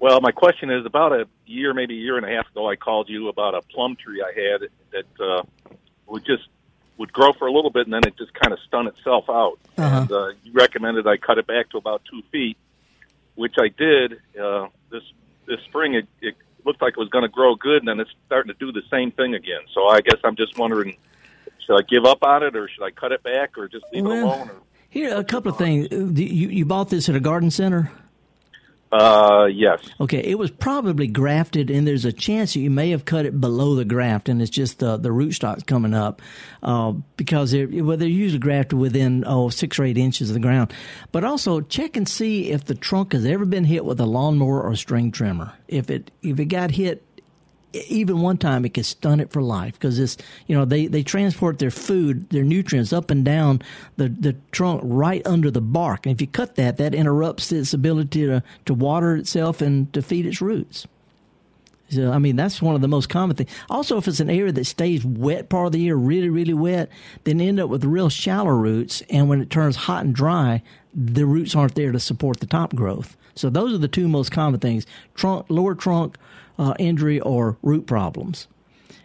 [0.00, 2.74] Well, my question is about a year, maybe a year and a half ago, I
[2.74, 5.42] called you about a plum tree I had that uh,
[6.06, 6.48] would just
[6.96, 9.58] would grow for a little bit, and then it just kind of stun itself out.
[9.78, 10.00] Uh-huh.
[10.00, 12.56] And uh, you recommended I cut it back to about two feet,
[13.36, 14.20] which I did.
[14.38, 15.02] Uh, this
[15.50, 16.34] this spring, it, it
[16.64, 18.82] looked like it was going to grow good, and then it's starting to do the
[18.90, 19.60] same thing again.
[19.74, 20.96] So I guess I'm just wondering,
[21.66, 24.04] should I give up on it, or should I cut it back, or just leave
[24.04, 24.48] Well, it alone?
[24.48, 24.56] Or,
[24.88, 25.88] Here, a couple of things.
[25.90, 27.92] You you bought this at a garden center.
[28.92, 29.80] Uh, yes.
[30.00, 33.40] Okay, it was probably grafted, and there's a chance that you may have cut it
[33.40, 36.20] below the graft, and it's just the the rootstocks coming up,
[36.62, 40.40] uh, because they're well, they're usually grafted within oh six or eight inches of the
[40.40, 40.72] ground.
[41.12, 44.60] But also check and see if the trunk has ever been hit with a lawnmower
[44.62, 45.52] or string trimmer.
[45.68, 47.04] If it if it got hit
[47.72, 50.16] even one time it can stun it for life because it's
[50.46, 53.62] you know they they transport their food their nutrients up and down
[53.96, 57.72] the the trunk right under the bark and if you cut that that interrupts its
[57.72, 60.86] ability to to water itself and to feed its roots
[61.90, 63.50] so I mean that's one of the most common things.
[63.68, 66.88] Also, if it's an area that stays wet part of the year, really really wet,
[67.24, 69.02] then end up with real shallow roots.
[69.10, 70.62] And when it turns hot and dry,
[70.94, 73.16] the roots aren't there to support the top growth.
[73.34, 76.16] So those are the two most common things: trunk, lower trunk
[76.60, 78.46] uh, injury, or root problems.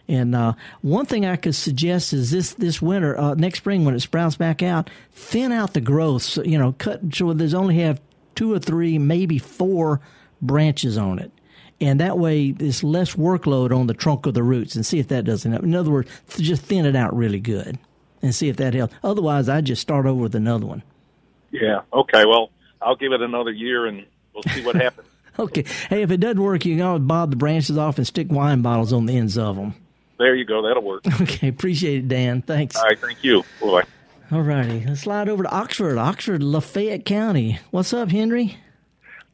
[0.08, 0.52] And uh,
[0.82, 4.36] one thing I could suggest is this this winter, uh, next spring when it sprouts
[4.36, 6.22] back out, thin out the growth.
[6.22, 8.00] So, you know, cut so there's only have
[8.34, 10.00] two or three, maybe four
[10.40, 11.32] branches on it.
[11.80, 15.08] And that way, there's less workload on the trunk of the roots, and see if
[15.08, 15.64] that doesn't help.
[15.64, 17.78] In other words, just thin it out really good,
[18.22, 18.94] and see if that helps.
[19.02, 20.82] Otherwise, I just start over with another one.
[21.50, 21.82] Yeah.
[21.92, 22.24] Okay.
[22.26, 22.50] Well,
[22.80, 25.05] I'll give it another year, and we'll see what happens.
[25.38, 25.64] Okay.
[25.90, 28.62] Hey, if it doesn't work, you can always bob the branches off and stick wine
[28.62, 29.74] bottles on the ends of them.
[30.18, 30.62] There you go.
[30.66, 31.02] That'll work.
[31.20, 31.48] Okay.
[31.48, 32.40] Appreciate it, Dan.
[32.42, 32.74] Thanks.
[32.76, 32.98] All right.
[32.98, 33.42] Thank you.
[33.60, 33.82] Bye.
[34.32, 34.84] All righty.
[34.86, 37.58] Let's slide over to Oxford, Oxford, Lafayette County.
[37.70, 38.56] What's up, Henry?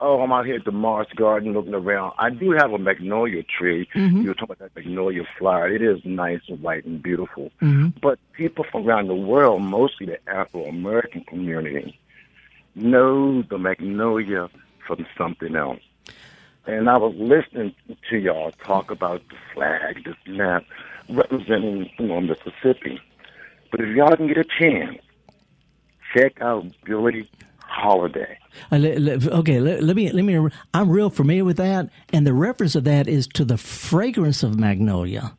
[0.00, 2.14] Oh, I'm out here at the Mars Garden looking around.
[2.18, 3.88] I do have a magnolia tree.
[3.94, 4.22] Mhm.
[4.22, 5.68] You were talking about that magnolia flower.
[5.68, 7.52] It is nice and white and beautiful.
[7.62, 7.92] Mhm.
[8.02, 11.96] But people from around the world, mostly the Afro American community,
[12.74, 14.48] know the magnolia
[14.86, 15.80] from something else.
[16.66, 17.74] And I was listening
[18.10, 20.64] to y'all talk about the flag, this map
[21.08, 23.00] representing you know, Mississippi.
[23.70, 24.98] But if y'all can get a chance,
[26.14, 27.28] check out Billie
[27.60, 28.38] Holiday.
[28.70, 30.50] Uh, le- le- okay, let, let me let me.
[30.74, 34.58] I'm real familiar with that, and the reference of that is to the fragrance of
[34.58, 35.36] magnolia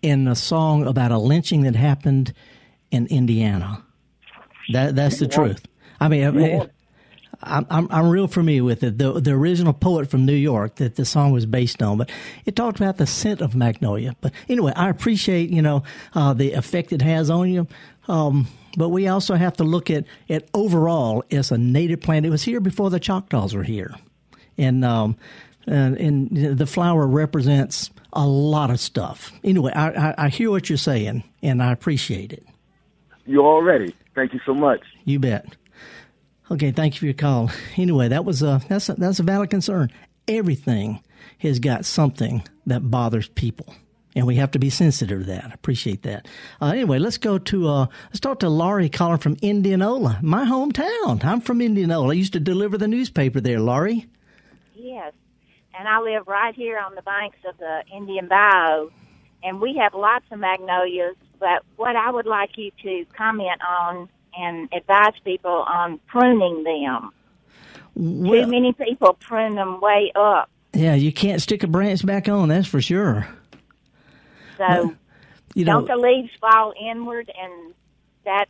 [0.00, 2.32] in a song about a lynching that happened
[2.90, 3.84] in Indiana.
[4.72, 5.64] That that's the truth.
[6.00, 6.68] I mean,
[7.42, 8.98] I'm, I'm I'm real familiar with it.
[8.98, 12.10] The the original poet from New York that the song was based on, but
[12.44, 14.14] it talked about the scent of magnolia.
[14.20, 15.82] But anyway, I appreciate you know
[16.14, 17.66] uh, the effect it has on you.
[18.08, 22.26] Um, but we also have to look at it overall as a native plant.
[22.26, 23.94] It was here before the Choctaws were here,
[24.56, 25.16] and um,
[25.66, 29.32] and, and the flower represents a lot of stuff.
[29.44, 32.44] Anyway, I, I, I hear what you're saying, and I appreciate it.
[33.26, 33.94] You all ready?
[34.14, 34.80] Thank you so much.
[35.04, 35.56] You bet.
[36.52, 37.50] Okay, thank you for your call.
[37.78, 39.90] Anyway, that was a that's a, that's a valid concern.
[40.28, 41.00] Everything
[41.38, 43.74] has got something that bothers people,
[44.14, 45.46] and we have to be sensitive to that.
[45.46, 46.28] I appreciate that.
[46.60, 51.24] Uh, anyway, let's go to uh, let's talk to Laurie calling from Indianola, my hometown.
[51.24, 52.10] I'm from Indianola.
[52.10, 54.06] I used to deliver the newspaper there, Laurie.
[54.74, 55.14] Yes,
[55.72, 58.90] and I live right here on the banks of the Indian Bayou,
[59.42, 61.16] and we have lots of magnolias.
[61.40, 67.10] But what I would like you to comment on and advise people on pruning them.
[67.94, 70.48] Well- Too many people prune them way up.
[70.74, 72.48] Yeah, you can't stick a branch back on.
[72.48, 73.28] That's for sure.
[74.56, 74.94] So
[75.54, 77.74] you know, don't the leaves fall inward and
[78.24, 78.46] that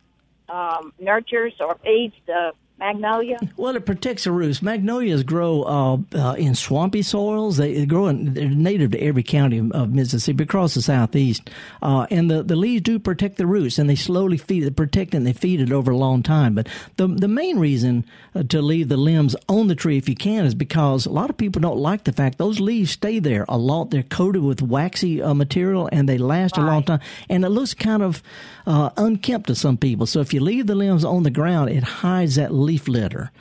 [0.47, 3.37] um, nurtures or feeds the magnolia?
[3.57, 4.61] Well, it protects the roots.
[4.61, 7.57] Magnolias grow uh, uh, in swampy soils.
[7.57, 11.49] They, grow in, they're native to every county of, Mississippi across the southeast.
[11.81, 15.13] Uh, and the, the leaves do protect the roots, and they slowly feed it, protect
[15.13, 16.55] it, and they feed it over a long time.
[16.55, 16.67] But
[16.97, 18.05] the the main reason
[18.35, 21.29] uh, to leave the limbs on the tree if you can is because a lot
[21.29, 23.91] of people don't like the fact those leaves stay there a lot.
[23.91, 26.63] They're coated with waxy uh, material, and they last right.
[26.63, 26.99] a long time.
[27.29, 28.23] And it looks kind of
[28.65, 30.05] uh, unkempt to some people.
[30.05, 33.31] So if you leave the limbs on the ground, it hides that leaf litter.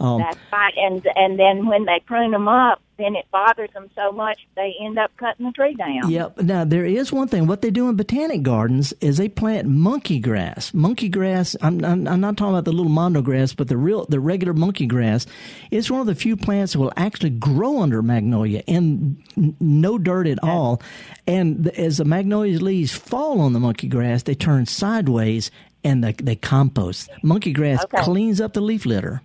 [0.00, 3.90] Um, That's right, and and then when they prune them up, then it bothers them
[3.96, 6.08] so much they end up cutting the tree down.
[6.08, 6.38] Yep.
[6.42, 7.48] Now there is one thing.
[7.48, 10.72] What they do in botanic gardens is they plant monkey grass.
[10.72, 11.56] Monkey grass.
[11.62, 14.52] I'm, I'm, I'm not talking about the little mondo grass, but the real the regular
[14.52, 15.26] monkey grass.
[15.72, 19.20] It's one of the few plants that will actually grow under magnolia in
[19.60, 20.80] no dirt at all.
[21.26, 25.50] And as the magnolia leaves fall on the monkey grass, they turn sideways
[25.84, 27.10] and they, they compost.
[27.22, 28.02] Monkey grass okay.
[28.02, 29.22] cleans up the leaf litter.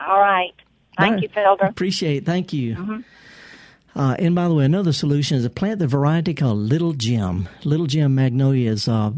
[0.00, 0.52] All right.
[0.98, 1.68] Thank you, Felder.
[1.68, 2.26] Appreciate it.
[2.26, 2.76] Thank you.
[2.76, 3.00] Mm-hmm.
[3.96, 7.48] Uh, and by the way, another solution is a plant the variety called Little Jim.
[7.64, 9.12] Little Jim magnolia is uh,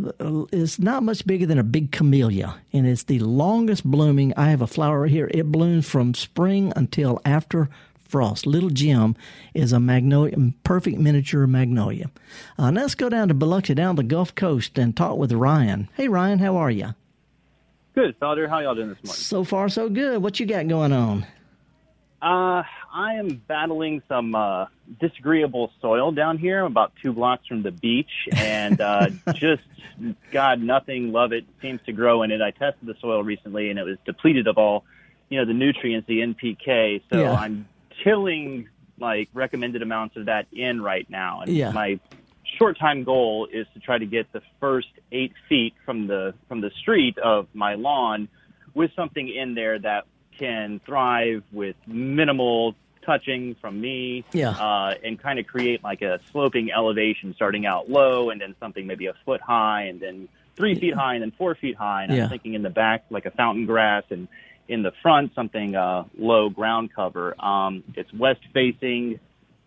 [0.52, 4.34] is not much bigger than a big camellia, and it's the longest blooming.
[4.36, 5.30] I have a flower here.
[5.32, 7.70] It blooms from spring until after
[8.06, 8.46] frost.
[8.46, 9.16] Little Jim
[9.54, 12.10] is a magnolia, perfect miniature magnolia.
[12.58, 15.88] Uh, now let's go down to Biloxi, down the Gulf Coast, and talk with Ryan.
[15.94, 16.94] Hey, Ryan, how are you?
[17.94, 18.48] Good, Felder.
[18.48, 19.14] How y'all doing this morning?
[19.14, 20.22] So far, so good.
[20.22, 21.26] What you got going on?
[22.20, 24.66] Uh, I am battling some uh,
[25.00, 26.60] disagreeable soil down here.
[26.60, 29.62] I'm about two blocks from the beach, and uh, just
[30.32, 32.40] God, nothing, love it, seems to grow in it.
[32.40, 34.84] I tested the soil recently, and it was depleted of all,
[35.28, 37.02] you know, the nutrients, the NPK.
[37.12, 37.32] So yeah.
[37.32, 37.68] I'm
[38.02, 38.68] tilling
[38.98, 41.42] like recommended amounts of that in right now.
[41.42, 41.70] And yeah.
[41.70, 42.00] my
[42.58, 46.60] short time goal is to try to get the first eight feet from the from
[46.60, 48.28] the street of my lawn
[48.74, 50.04] with something in there that
[50.38, 52.74] can thrive with minimal
[53.04, 54.50] touching from me yeah.
[54.50, 58.86] uh, and kind of create like a sloping elevation starting out low and then something
[58.86, 62.14] maybe a foot high and then three feet high and then four feet high and
[62.14, 62.24] yeah.
[62.24, 64.26] i'm thinking in the back like a fountain grass and
[64.68, 69.18] in the front something uh, low ground cover um, it's west facing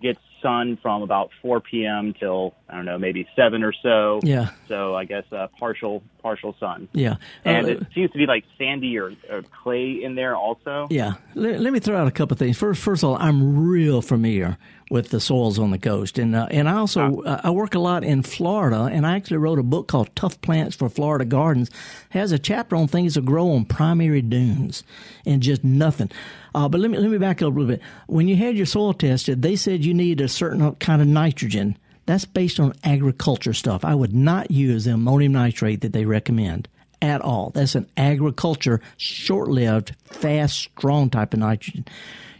[0.01, 2.13] gets sun from about 4 p.m.
[2.17, 4.19] till I don't know, maybe seven or so.
[4.23, 4.51] Yeah.
[4.67, 6.87] So I guess uh, partial partial sun.
[6.93, 7.15] Yeah.
[7.45, 10.87] And uh, it seems to be like sandy or, or clay in there also.
[10.89, 11.13] Yeah.
[11.35, 12.57] Let, let, me throw out a couple of things.
[12.57, 14.57] First, first of all, I'm real familiar
[14.89, 17.79] with the soils on the coast, and uh, and I also uh, I work a
[17.79, 21.69] lot in Florida, and I actually wrote a book called Tough Plants for Florida Gardens.
[21.69, 24.83] It has a chapter on things that grow on primary dunes
[25.25, 26.11] and just nothing.
[26.55, 27.81] Uh, but let me let me back up a little bit.
[28.07, 31.77] When you had your soil tested, they said you need a certain kind of nitrogen.
[32.05, 33.85] That's based on agriculture stuff.
[33.85, 36.67] I would not use the ammonium nitrate that they recommend
[37.03, 37.51] at all.
[37.51, 41.85] That's an agriculture, short-lived, fast, strong type of nitrogen.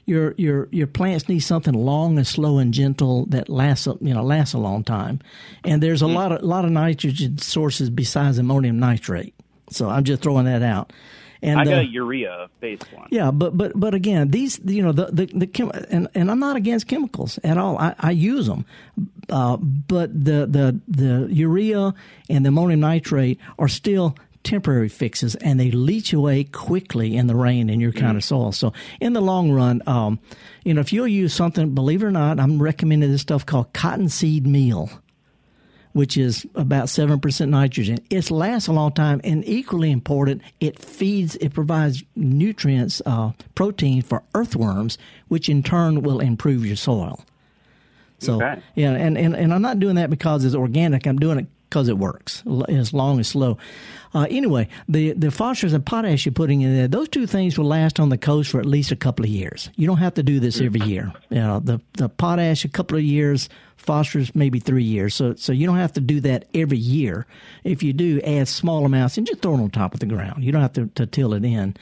[0.09, 4.23] Your your your plants need something long and slow and gentle that lasts you know
[4.23, 5.19] lasts a long time.
[5.63, 6.15] And there's a mm-hmm.
[6.15, 9.35] lot of lot of nitrogen sources besides ammonium nitrate.
[9.69, 10.91] So I'm just throwing that out.
[11.41, 13.07] And, I got uh, a urea based one.
[13.11, 16.39] Yeah, but but but again, these you know the the, the chem- and and I'm
[16.39, 17.77] not against chemicals at all.
[17.77, 18.65] I, I use them,
[19.29, 21.93] uh, but the the the urea
[22.29, 24.17] and the ammonium nitrate are still
[24.49, 28.17] temporary fixes and they leach away quickly in the rain in your kind mm.
[28.17, 28.51] of soil.
[28.51, 30.19] So in the long run, um,
[30.63, 33.73] you know, if you'll use something, believe it or not, I'm recommending this stuff called
[33.73, 34.89] cottonseed meal
[35.93, 37.97] which is about 7% nitrogen.
[38.11, 44.03] It lasts a long time, and equally important, it feeds, it provides nutrients, uh, protein
[44.03, 47.25] for earthworms, which in turn will improve your soil.
[48.19, 48.61] So, okay.
[48.75, 51.07] yeah, and, and, and I'm not doing that because it's organic.
[51.07, 52.43] I'm doing it because it works.
[52.67, 53.57] as long as slow.
[54.13, 57.65] Uh, anyway, the, the phosphorus and potash you're putting in there, those two things will
[57.65, 59.69] last on the coast for at least a couple of years.
[59.75, 61.13] You don't have to do this every year.
[61.29, 65.15] You know, the, the potash, a couple of years, phosphorus maybe three years.
[65.15, 67.25] So so you don't have to do that every year.
[67.63, 70.43] If you do, add small amounts and just throw it on top of the ground.
[70.43, 71.75] You don't have to, to till it in.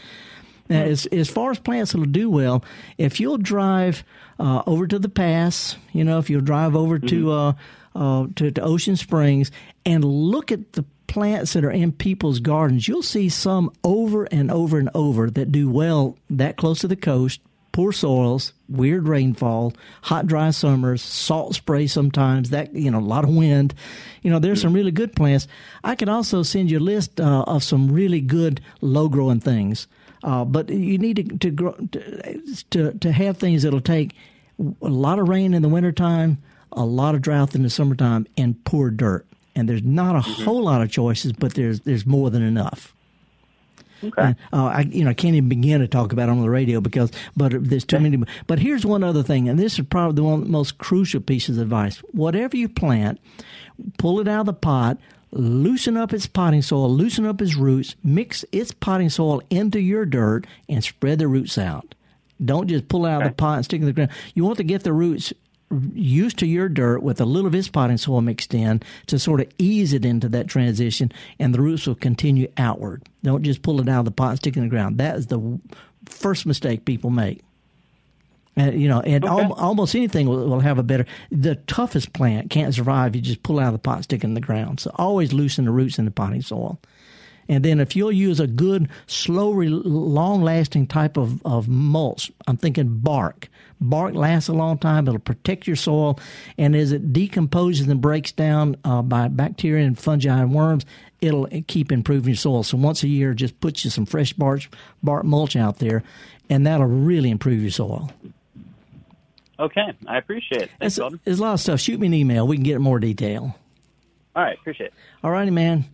[0.70, 2.64] Now, as as far as plants that'll do well,
[2.98, 4.04] if you'll drive
[4.40, 7.08] uh, over to the pass, you know, if you'll drive over mm-hmm.
[7.08, 7.54] to uh,
[7.98, 9.52] uh, to, to Ocean Springs
[9.86, 14.52] and look at the plants that are in people's gardens, you'll see some over and
[14.52, 17.41] over and over that do well that close to the coast
[17.78, 19.72] poor soils, weird rainfall,
[20.02, 23.72] hot, dry summers, salt spray sometimes, that, you know, a lot of wind.
[24.24, 25.48] You know, there's some really good plants.
[25.84, 29.88] I can also send you a list uh, of some really good low growing things.
[30.24, 34.16] Uh, but you need to, to, grow, to, to, to have things that'll take
[34.82, 36.39] a lot of rain in the wintertime,
[36.72, 39.26] a lot of drought in the summertime and poor dirt.
[39.55, 40.43] And there's not a mm-hmm.
[40.43, 42.93] whole lot of choices, but there's there's more than enough.
[44.03, 44.22] Okay.
[44.22, 46.49] And, uh, I you know I can't even begin to talk about it on the
[46.49, 48.22] radio because but there's too many.
[48.45, 51.57] But here's one other thing, and this is probably the one most crucial piece of
[51.57, 51.97] advice.
[52.11, 53.20] Whatever you plant,
[53.97, 54.99] pull it out of the pot,
[55.32, 60.05] loosen up its potting soil, loosen up its roots, mix its potting soil into your
[60.05, 61.95] dirt, and spread the roots out.
[62.43, 63.26] Don't just pull it out okay.
[63.26, 64.11] of the pot and stick it in the ground.
[64.36, 65.34] You want to get the roots
[65.93, 69.41] used to your dirt with a little of its potting soil mixed in to sort
[69.41, 73.03] of ease it into that transition, and the roots will continue outward.
[73.24, 74.97] Don't just pull it out of the pot and stick it in the ground.
[74.97, 75.59] That is the
[76.05, 77.41] first mistake people make.
[78.55, 79.43] And, you know, and okay.
[79.43, 81.05] al- almost anything will, will, have a better.
[81.32, 83.15] The toughest plant can't survive.
[83.15, 84.80] You just pull it out of the pot, and stick it in the ground.
[84.80, 86.80] So always loosen the roots in the potting soil.
[87.50, 92.58] And then if you'll use a good, slow, long lasting type of, of mulch, I'm
[92.58, 93.50] thinking bark.
[93.80, 95.08] Bark lasts a long time.
[95.08, 96.20] It'll protect your soil.
[96.58, 100.86] And as it decomposes and breaks down uh, by bacteria and fungi and worms,
[101.22, 102.64] it'll keep improving your soil.
[102.64, 104.62] So once a year, just put you some fresh bark,
[105.04, 106.04] bark mulch out there,
[106.50, 108.12] and that'll really improve your soil.
[109.60, 110.70] Okay, I appreciate it.
[110.80, 111.80] Thanks, there's, there's a lot of stuff.
[111.80, 112.48] Shoot me an email.
[112.48, 113.56] We can get more detail.
[114.36, 114.93] All right, appreciate it.
[115.24, 115.86] All righty, man.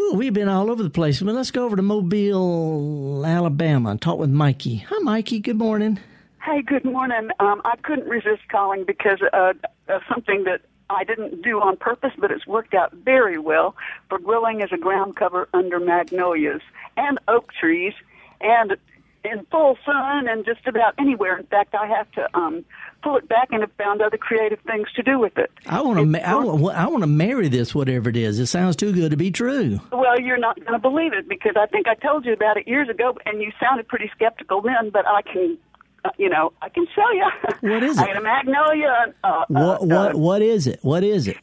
[0.00, 1.20] Ooh, we've been all over the place.
[1.20, 4.76] But let's go over to Mobile, Alabama, and talk with Mikey.
[4.88, 5.40] Hi, Mikey.
[5.40, 5.98] Good morning.
[6.42, 7.30] Hey, good morning.
[7.40, 9.54] Um, I couldn't resist calling because uh,
[9.88, 13.74] of something that I didn't do on purpose, but it's worked out very well
[14.08, 16.62] for grilling as a ground cover under magnolias
[16.96, 17.92] and oak trees
[18.40, 18.76] and
[19.24, 21.36] in full sun and just about anywhere.
[21.38, 22.64] In fact, I have to um,
[23.02, 25.50] pull it back and have found other creative things to do with it.
[25.66, 26.04] I want to.
[26.06, 26.76] Ma- I want.
[26.76, 28.38] I want to marry this, whatever it is.
[28.38, 29.80] It sounds too good to be true.
[29.92, 32.66] Well, you're not going to believe it because I think I told you about it
[32.68, 34.90] years ago, and you sounded pretty skeptical then.
[34.90, 35.58] But I can.
[36.04, 37.26] Uh, you know, I can show you.
[37.72, 38.02] What is it?
[38.02, 39.14] I got a magnolia.
[39.24, 39.86] Uh, what?
[39.86, 40.14] What?
[40.14, 40.78] Uh, what is it?
[40.82, 41.38] What is it?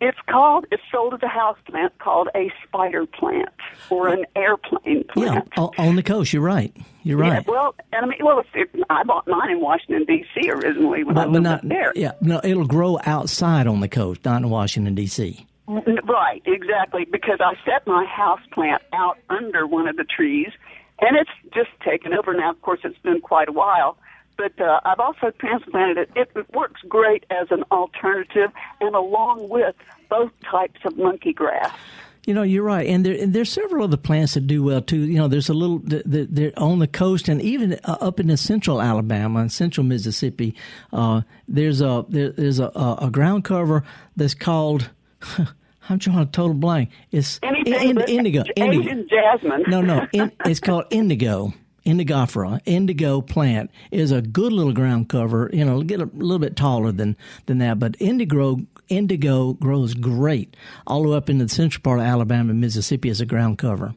[0.00, 3.48] It's called, it's sold as a house plant called a spider plant
[3.88, 5.48] or an airplane plant.
[5.56, 6.32] Yeah, on the coast.
[6.32, 6.76] You're right.
[7.02, 7.44] You're right.
[7.46, 10.50] Yeah, well, and I mean, well, it, I bought mine in Washington D.C.
[10.50, 11.92] originally when but, I moved not, there.
[11.94, 15.46] Yeah, no, it'll grow outside on the coast, not in Washington D.C.
[15.66, 17.06] Right, exactly.
[17.06, 20.50] Because I set my house plant out under one of the trees,
[21.00, 22.50] and it's just taken over now.
[22.50, 23.96] Of course, it's been quite a while
[24.36, 26.10] but uh, I've also transplanted it.
[26.16, 26.30] it.
[26.34, 29.74] It works great as an alternative and along with
[30.08, 31.72] both types of monkey grass.
[32.26, 34.98] You know, you're right, and there and there's several other plants that do well too.
[34.98, 38.36] You know, there's a little they're on the coast and even uh, up in the
[38.36, 40.52] central Alabama and central Mississippi.
[40.92, 42.66] Uh, there's a there, there's a,
[43.00, 43.84] a ground cover
[44.16, 44.90] that's called.
[45.88, 46.90] I'm drawing a total blank.
[47.12, 48.42] It's in, in, indigo.
[48.56, 49.04] Indigo.
[49.08, 49.62] Jasmine.
[49.68, 50.04] No, no.
[50.12, 51.54] In, it's called indigo
[51.86, 55.48] indigofera, indigo plant, is a good little ground cover.
[55.52, 57.16] You know, get a little bit taller than,
[57.46, 58.58] than that, but indigo
[58.88, 60.56] indigo grows great
[60.86, 63.58] all the way up into the central part of Alabama and Mississippi as a ground
[63.58, 63.94] cover,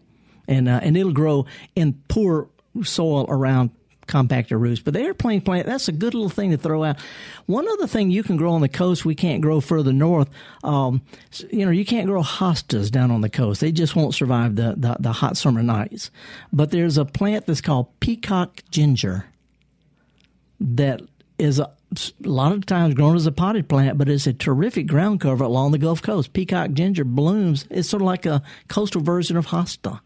[0.47, 2.47] and uh, and it'll grow in poor
[2.83, 3.71] soil around
[4.09, 4.81] compactor roots.
[4.81, 6.97] But the airplane plant, that's a good little thing to throw out.
[7.45, 10.29] One other thing you can grow on the coast, we can't grow further north.
[10.63, 11.01] Um,
[11.49, 13.61] you know, you can't grow hostas down on the coast.
[13.61, 16.11] They just won't survive the, the, the hot summer nights.
[16.51, 19.25] But there's a plant that's called peacock ginger
[20.59, 21.01] that
[21.37, 21.71] is a,
[22.25, 25.43] a lot of times grown as a potted plant, but it's a terrific ground cover
[25.43, 26.33] along the Gulf Coast.
[26.33, 27.65] Peacock ginger blooms.
[27.69, 30.01] It's sort of like a coastal version of hosta.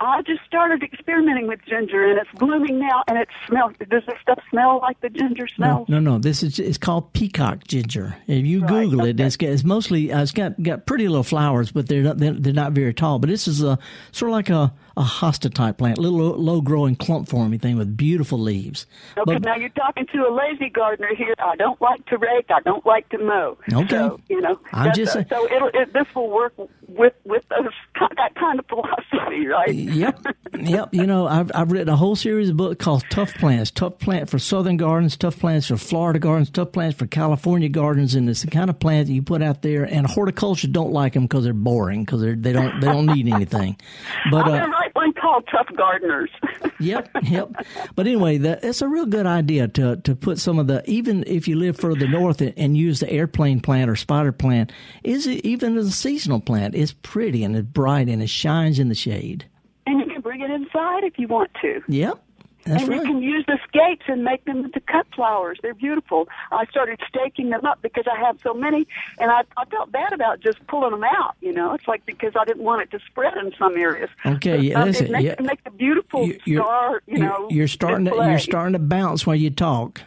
[0.00, 3.74] I just started experimenting with ginger, and it's blooming now, and it smells.
[3.78, 5.88] Does this stuff smell like the ginger smells?
[5.88, 6.18] No, no, no.
[6.18, 8.16] This is it's called peacock ginger.
[8.28, 9.10] If you right, Google okay.
[9.10, 12.32] it, it's, it's mostly uh, it's got got pretty little flowers, but they're not they're,
[12.32, 13.18] they're not very tall.
[13.18, 13.78] But this is a
[14.12, 17.96] sort of like a a hosta type plant, little low growing clump forming thing with
[17.96, 18.86] beautiful leaves.
[19.16, 21.34] Okay, but, now you're talking to a lazy gardener here.
[21.38, 22.46] I don't like to rake.
[22.50, 23.56] I don't like to mow.
[23.72, 24.58] Okay, so, you know.
[24.72, 26.52] I'm just uh, so it'll, it, this will work
[26.88, 27.72] with with those,
[28.16, 29.72] that kind of philosophy, right?
[29.72, 30.26] Yep,
[30.58, 30.88] yep.
[30.92, 33.70] You know, I've I've written a whole series of books called Tough Plants.
[33.70, 38.14] Tough Plant for Southern Gardens, Tough Plants for Florida Gardens, Tough Plants for California Gardens,
[38.14, 39.84] and it's the kind of plant that you put out there.
[39.84, 43.28] And horticulture don't like them because they're boring because they they don't they don't need
[43.28, 43.76] anything.
[44.30, 44.76] But I'm uh,
[45.18, 46.30] gonna write one called Tough gardeners.
[46.80, 47.50] yep, yep.
[47.94, 51.24] But anyway, that, it's a real good idea to to put some of the even
[51.26, 55.26] if you live further north and, and use the airplane plant or spider plant, is
[55.26, 56.74] it even as a seasonal plant?
[56.74, 59.46] It's pretty and it's bright and it shines in the shade.
[59.86, 61.80] And you can bring it inside if you want to.
[61.88, 62.22] Yep.
[62.64, 63.00] That's and right.
[63.00, 65.58] you can use the skates and make them into cut flowers.
[65.62, 66.28] They're beautiful.
[66.50, 68.86] I started staking them up because I have so many,
[69.18, 71.36] and I, I felt bad about just pulling them out.
[71.40, 74.10] You know, it's like because I didn't want it to spread in some areas.
[74.26, 75.10] Okay, yeah, it.
[75.10, 75.32] Makes, yeah.
[75.32, 77.02] it makes a beautiful you're, star.
[77.06, 78.26] You know, you're starting display.
[78.26, 80.02] to you're starting to bounce while you talk.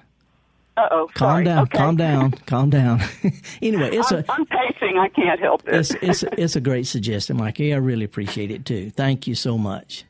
[0.77, 1.77] Uh-oh, calm down, Okay.
[1.77, 3.01] calm down, calm down.
[3.61, 4.97] anyway, it's I'm, a I'm pacing.
[4.97, 5.75] I can't help it.
[5.75, 7.73] it's it's it's a great suggestion, Mikey.
[7.73, 8.89] I really appreciate it too.
[8.89, 10.05] Thank you so much.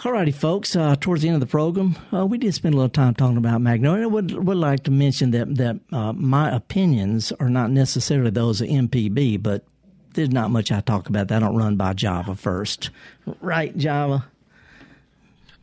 [0.00, 0.76] Alrighty, folks.
[0.76, 3.38] Uh, towards the end of the program, uh, we did spend a little time talking
[3.38, 4.02] about Magnolia.
[4.02, 8.60] I would would like to mention that that uh, my opinions are not necessarily those
[8.60, 9.64] of MPB, but
[10.12, 12.90] there's not much I talk about that I don't run by Java first,
[13.40, 14.26] right, Java?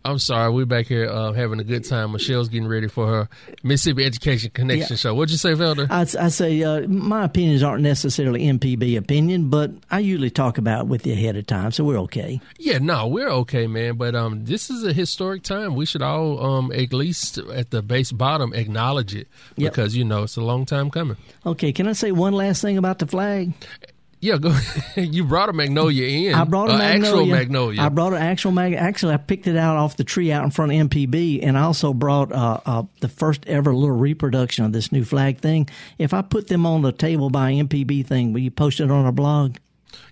[0.05, 2.11] I'm sorry, we're back here uh, having a good time.
[2.11, 3.29] Michelle's getting ready for her
[3.63, 4.97] Mississippi Education Connection Yeah.
[4.97, 5.15] show.
[5.15, 5.87] What'd you say, Felder?
[5.89, 10.81] I, I say uh, my opinions aren't necessarily MPB opinion, but I usually talk about
[10.81, 12.41] it with you ahead of time, so we're okay.
[12.59, 13.95] Yeah, no, we're okay, man.
[13.95, 15.73] But um, this is a historic time.
[15.75, 19.71] We should all, um, at least at the base bottom, acknowledge it Yep.
[19.71, 21.15] because you know it's a long time coming.
[21.45, 23.53] Okay, can I say one last thing about the flag?
[24.23, 24.57] Yeah, go.
[24.95, 26.33] you brought a magnolia in.
[26.33, 27.07] I brought a magnolia.
[27.09, 27.81] actual magnolia.
[27.81, 28.71] I brought an actual mag.
[28.71, 31.63] Actually, I picked it out off the tree out in front of MPB, and I
[31.63, 35.69] also brought uh, uh, the first ever little reproduction of this new flag thing.
[35.97, 39.03] If I put them on the table by MPB thing, will you post it on
[39.03, 39.57] our blog?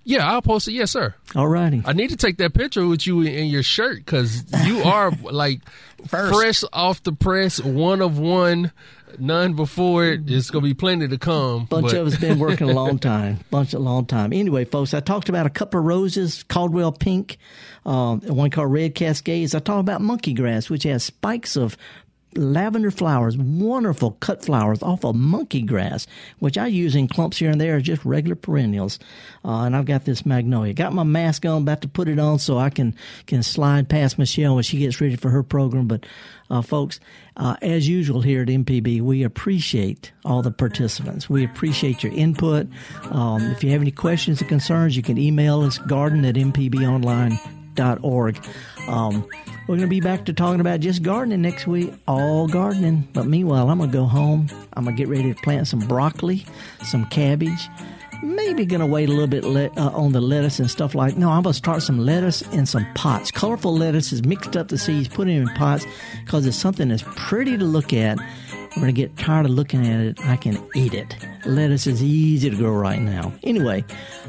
[0.03, 0.73] yeah, I'll post it.
[0.73, 1.13] Yes, sir.
[1.35, 1.83] All righty.
[1.85, 5.61] I need to take that picture with you in your shirt because you are like
[6.07, 8.71] fresh off the press, one of one,
[9.21, 10.29] none before it.
[10.29, 11.65] It's gonna be plenty to come.
[11.65, 13.39] Bunch but- of us been working a long time.
[13.51, 14.33] Bunch of long time.
[14.33, 17.37] Anyway, folks, I talked about a couple of roses, Caldwell pink,
[17.85, 19.55] um, one called red cascades.
[19.55, 21.77] I talked about monkey grass, which has spikes of
[22.35, 26.07] lavender flowers, wonderful cut flowers off of monkey grass,
[26.39, 28.99] which I use in clumps here and there, just regular perennials.
[29.43, 30.73] Uh, and I've got this magnolia.
[30.73, 32.95] Got my mask on, about to put it on so I can
[33.27, 35.87] can slide past Michelle when she gets ready for her program.
[35.87, 36.05] But
[36.49, 36.99] uh, folks,
[37.37, 41.29] uh, as usual here at MPB, we appreciate all the participants.
[41.29, 42.67] We appreciate your input.
[43.09, 46.35] Um, if you have any questions or concerns, you can email us garden at
[47.75, 48.45] mpbonline.org.
[48.87, 49.27] Um,
[49.67, 53.07] we're going to be back to talking about just gardening next week, all gardening.
[53.13, 54.47] But meanwhile, I'm going to go home.
[54.73, 56.45] I'm going to get ready to plant some broccoli,
[56.83, 57.69] some cabbage.
[58.23, 61.17] Maybe going to wait a little bit le- uh, on the lettuce and stuff like.
[61.17, 63.31] No, I'm going to start some lettuce in some pots.
[63.31, 65.85] Colorful lettuces, mixed up the seeds, put it in pots
[66.23, 68.19] because it's something that's pretty to look at.
[68.75, 71.15] When I get tired of looking at it, I can eat it.
[71.45, 73.33] Lettuce is easy to grow right now.
[73.43, 73.83] Anyway,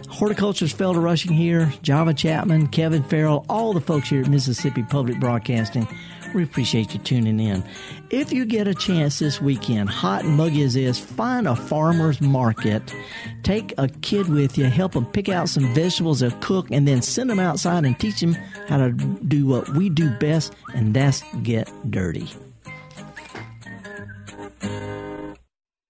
[0.08, 5.20] horticulturist Felder Rushing here, Java Chapman, Kevin Farrell, all the folks here at Mississippi Public
[5.20, 5.86] Broadcasting.
[6.34, 7.62] We appreciate you tuning in.
[8.10, 12.20] If you get a chance this weekend, hot and muggy as this, find a farmer's
[12.20, 12.94] market.
[13.42, 17.02] Take a kid with you, help them pick out some vegetables they'll cook, and then
[17.02, 18.34] send them outside and teach them
[18.66, 22.28] how to do what we do best, and that's get dirty.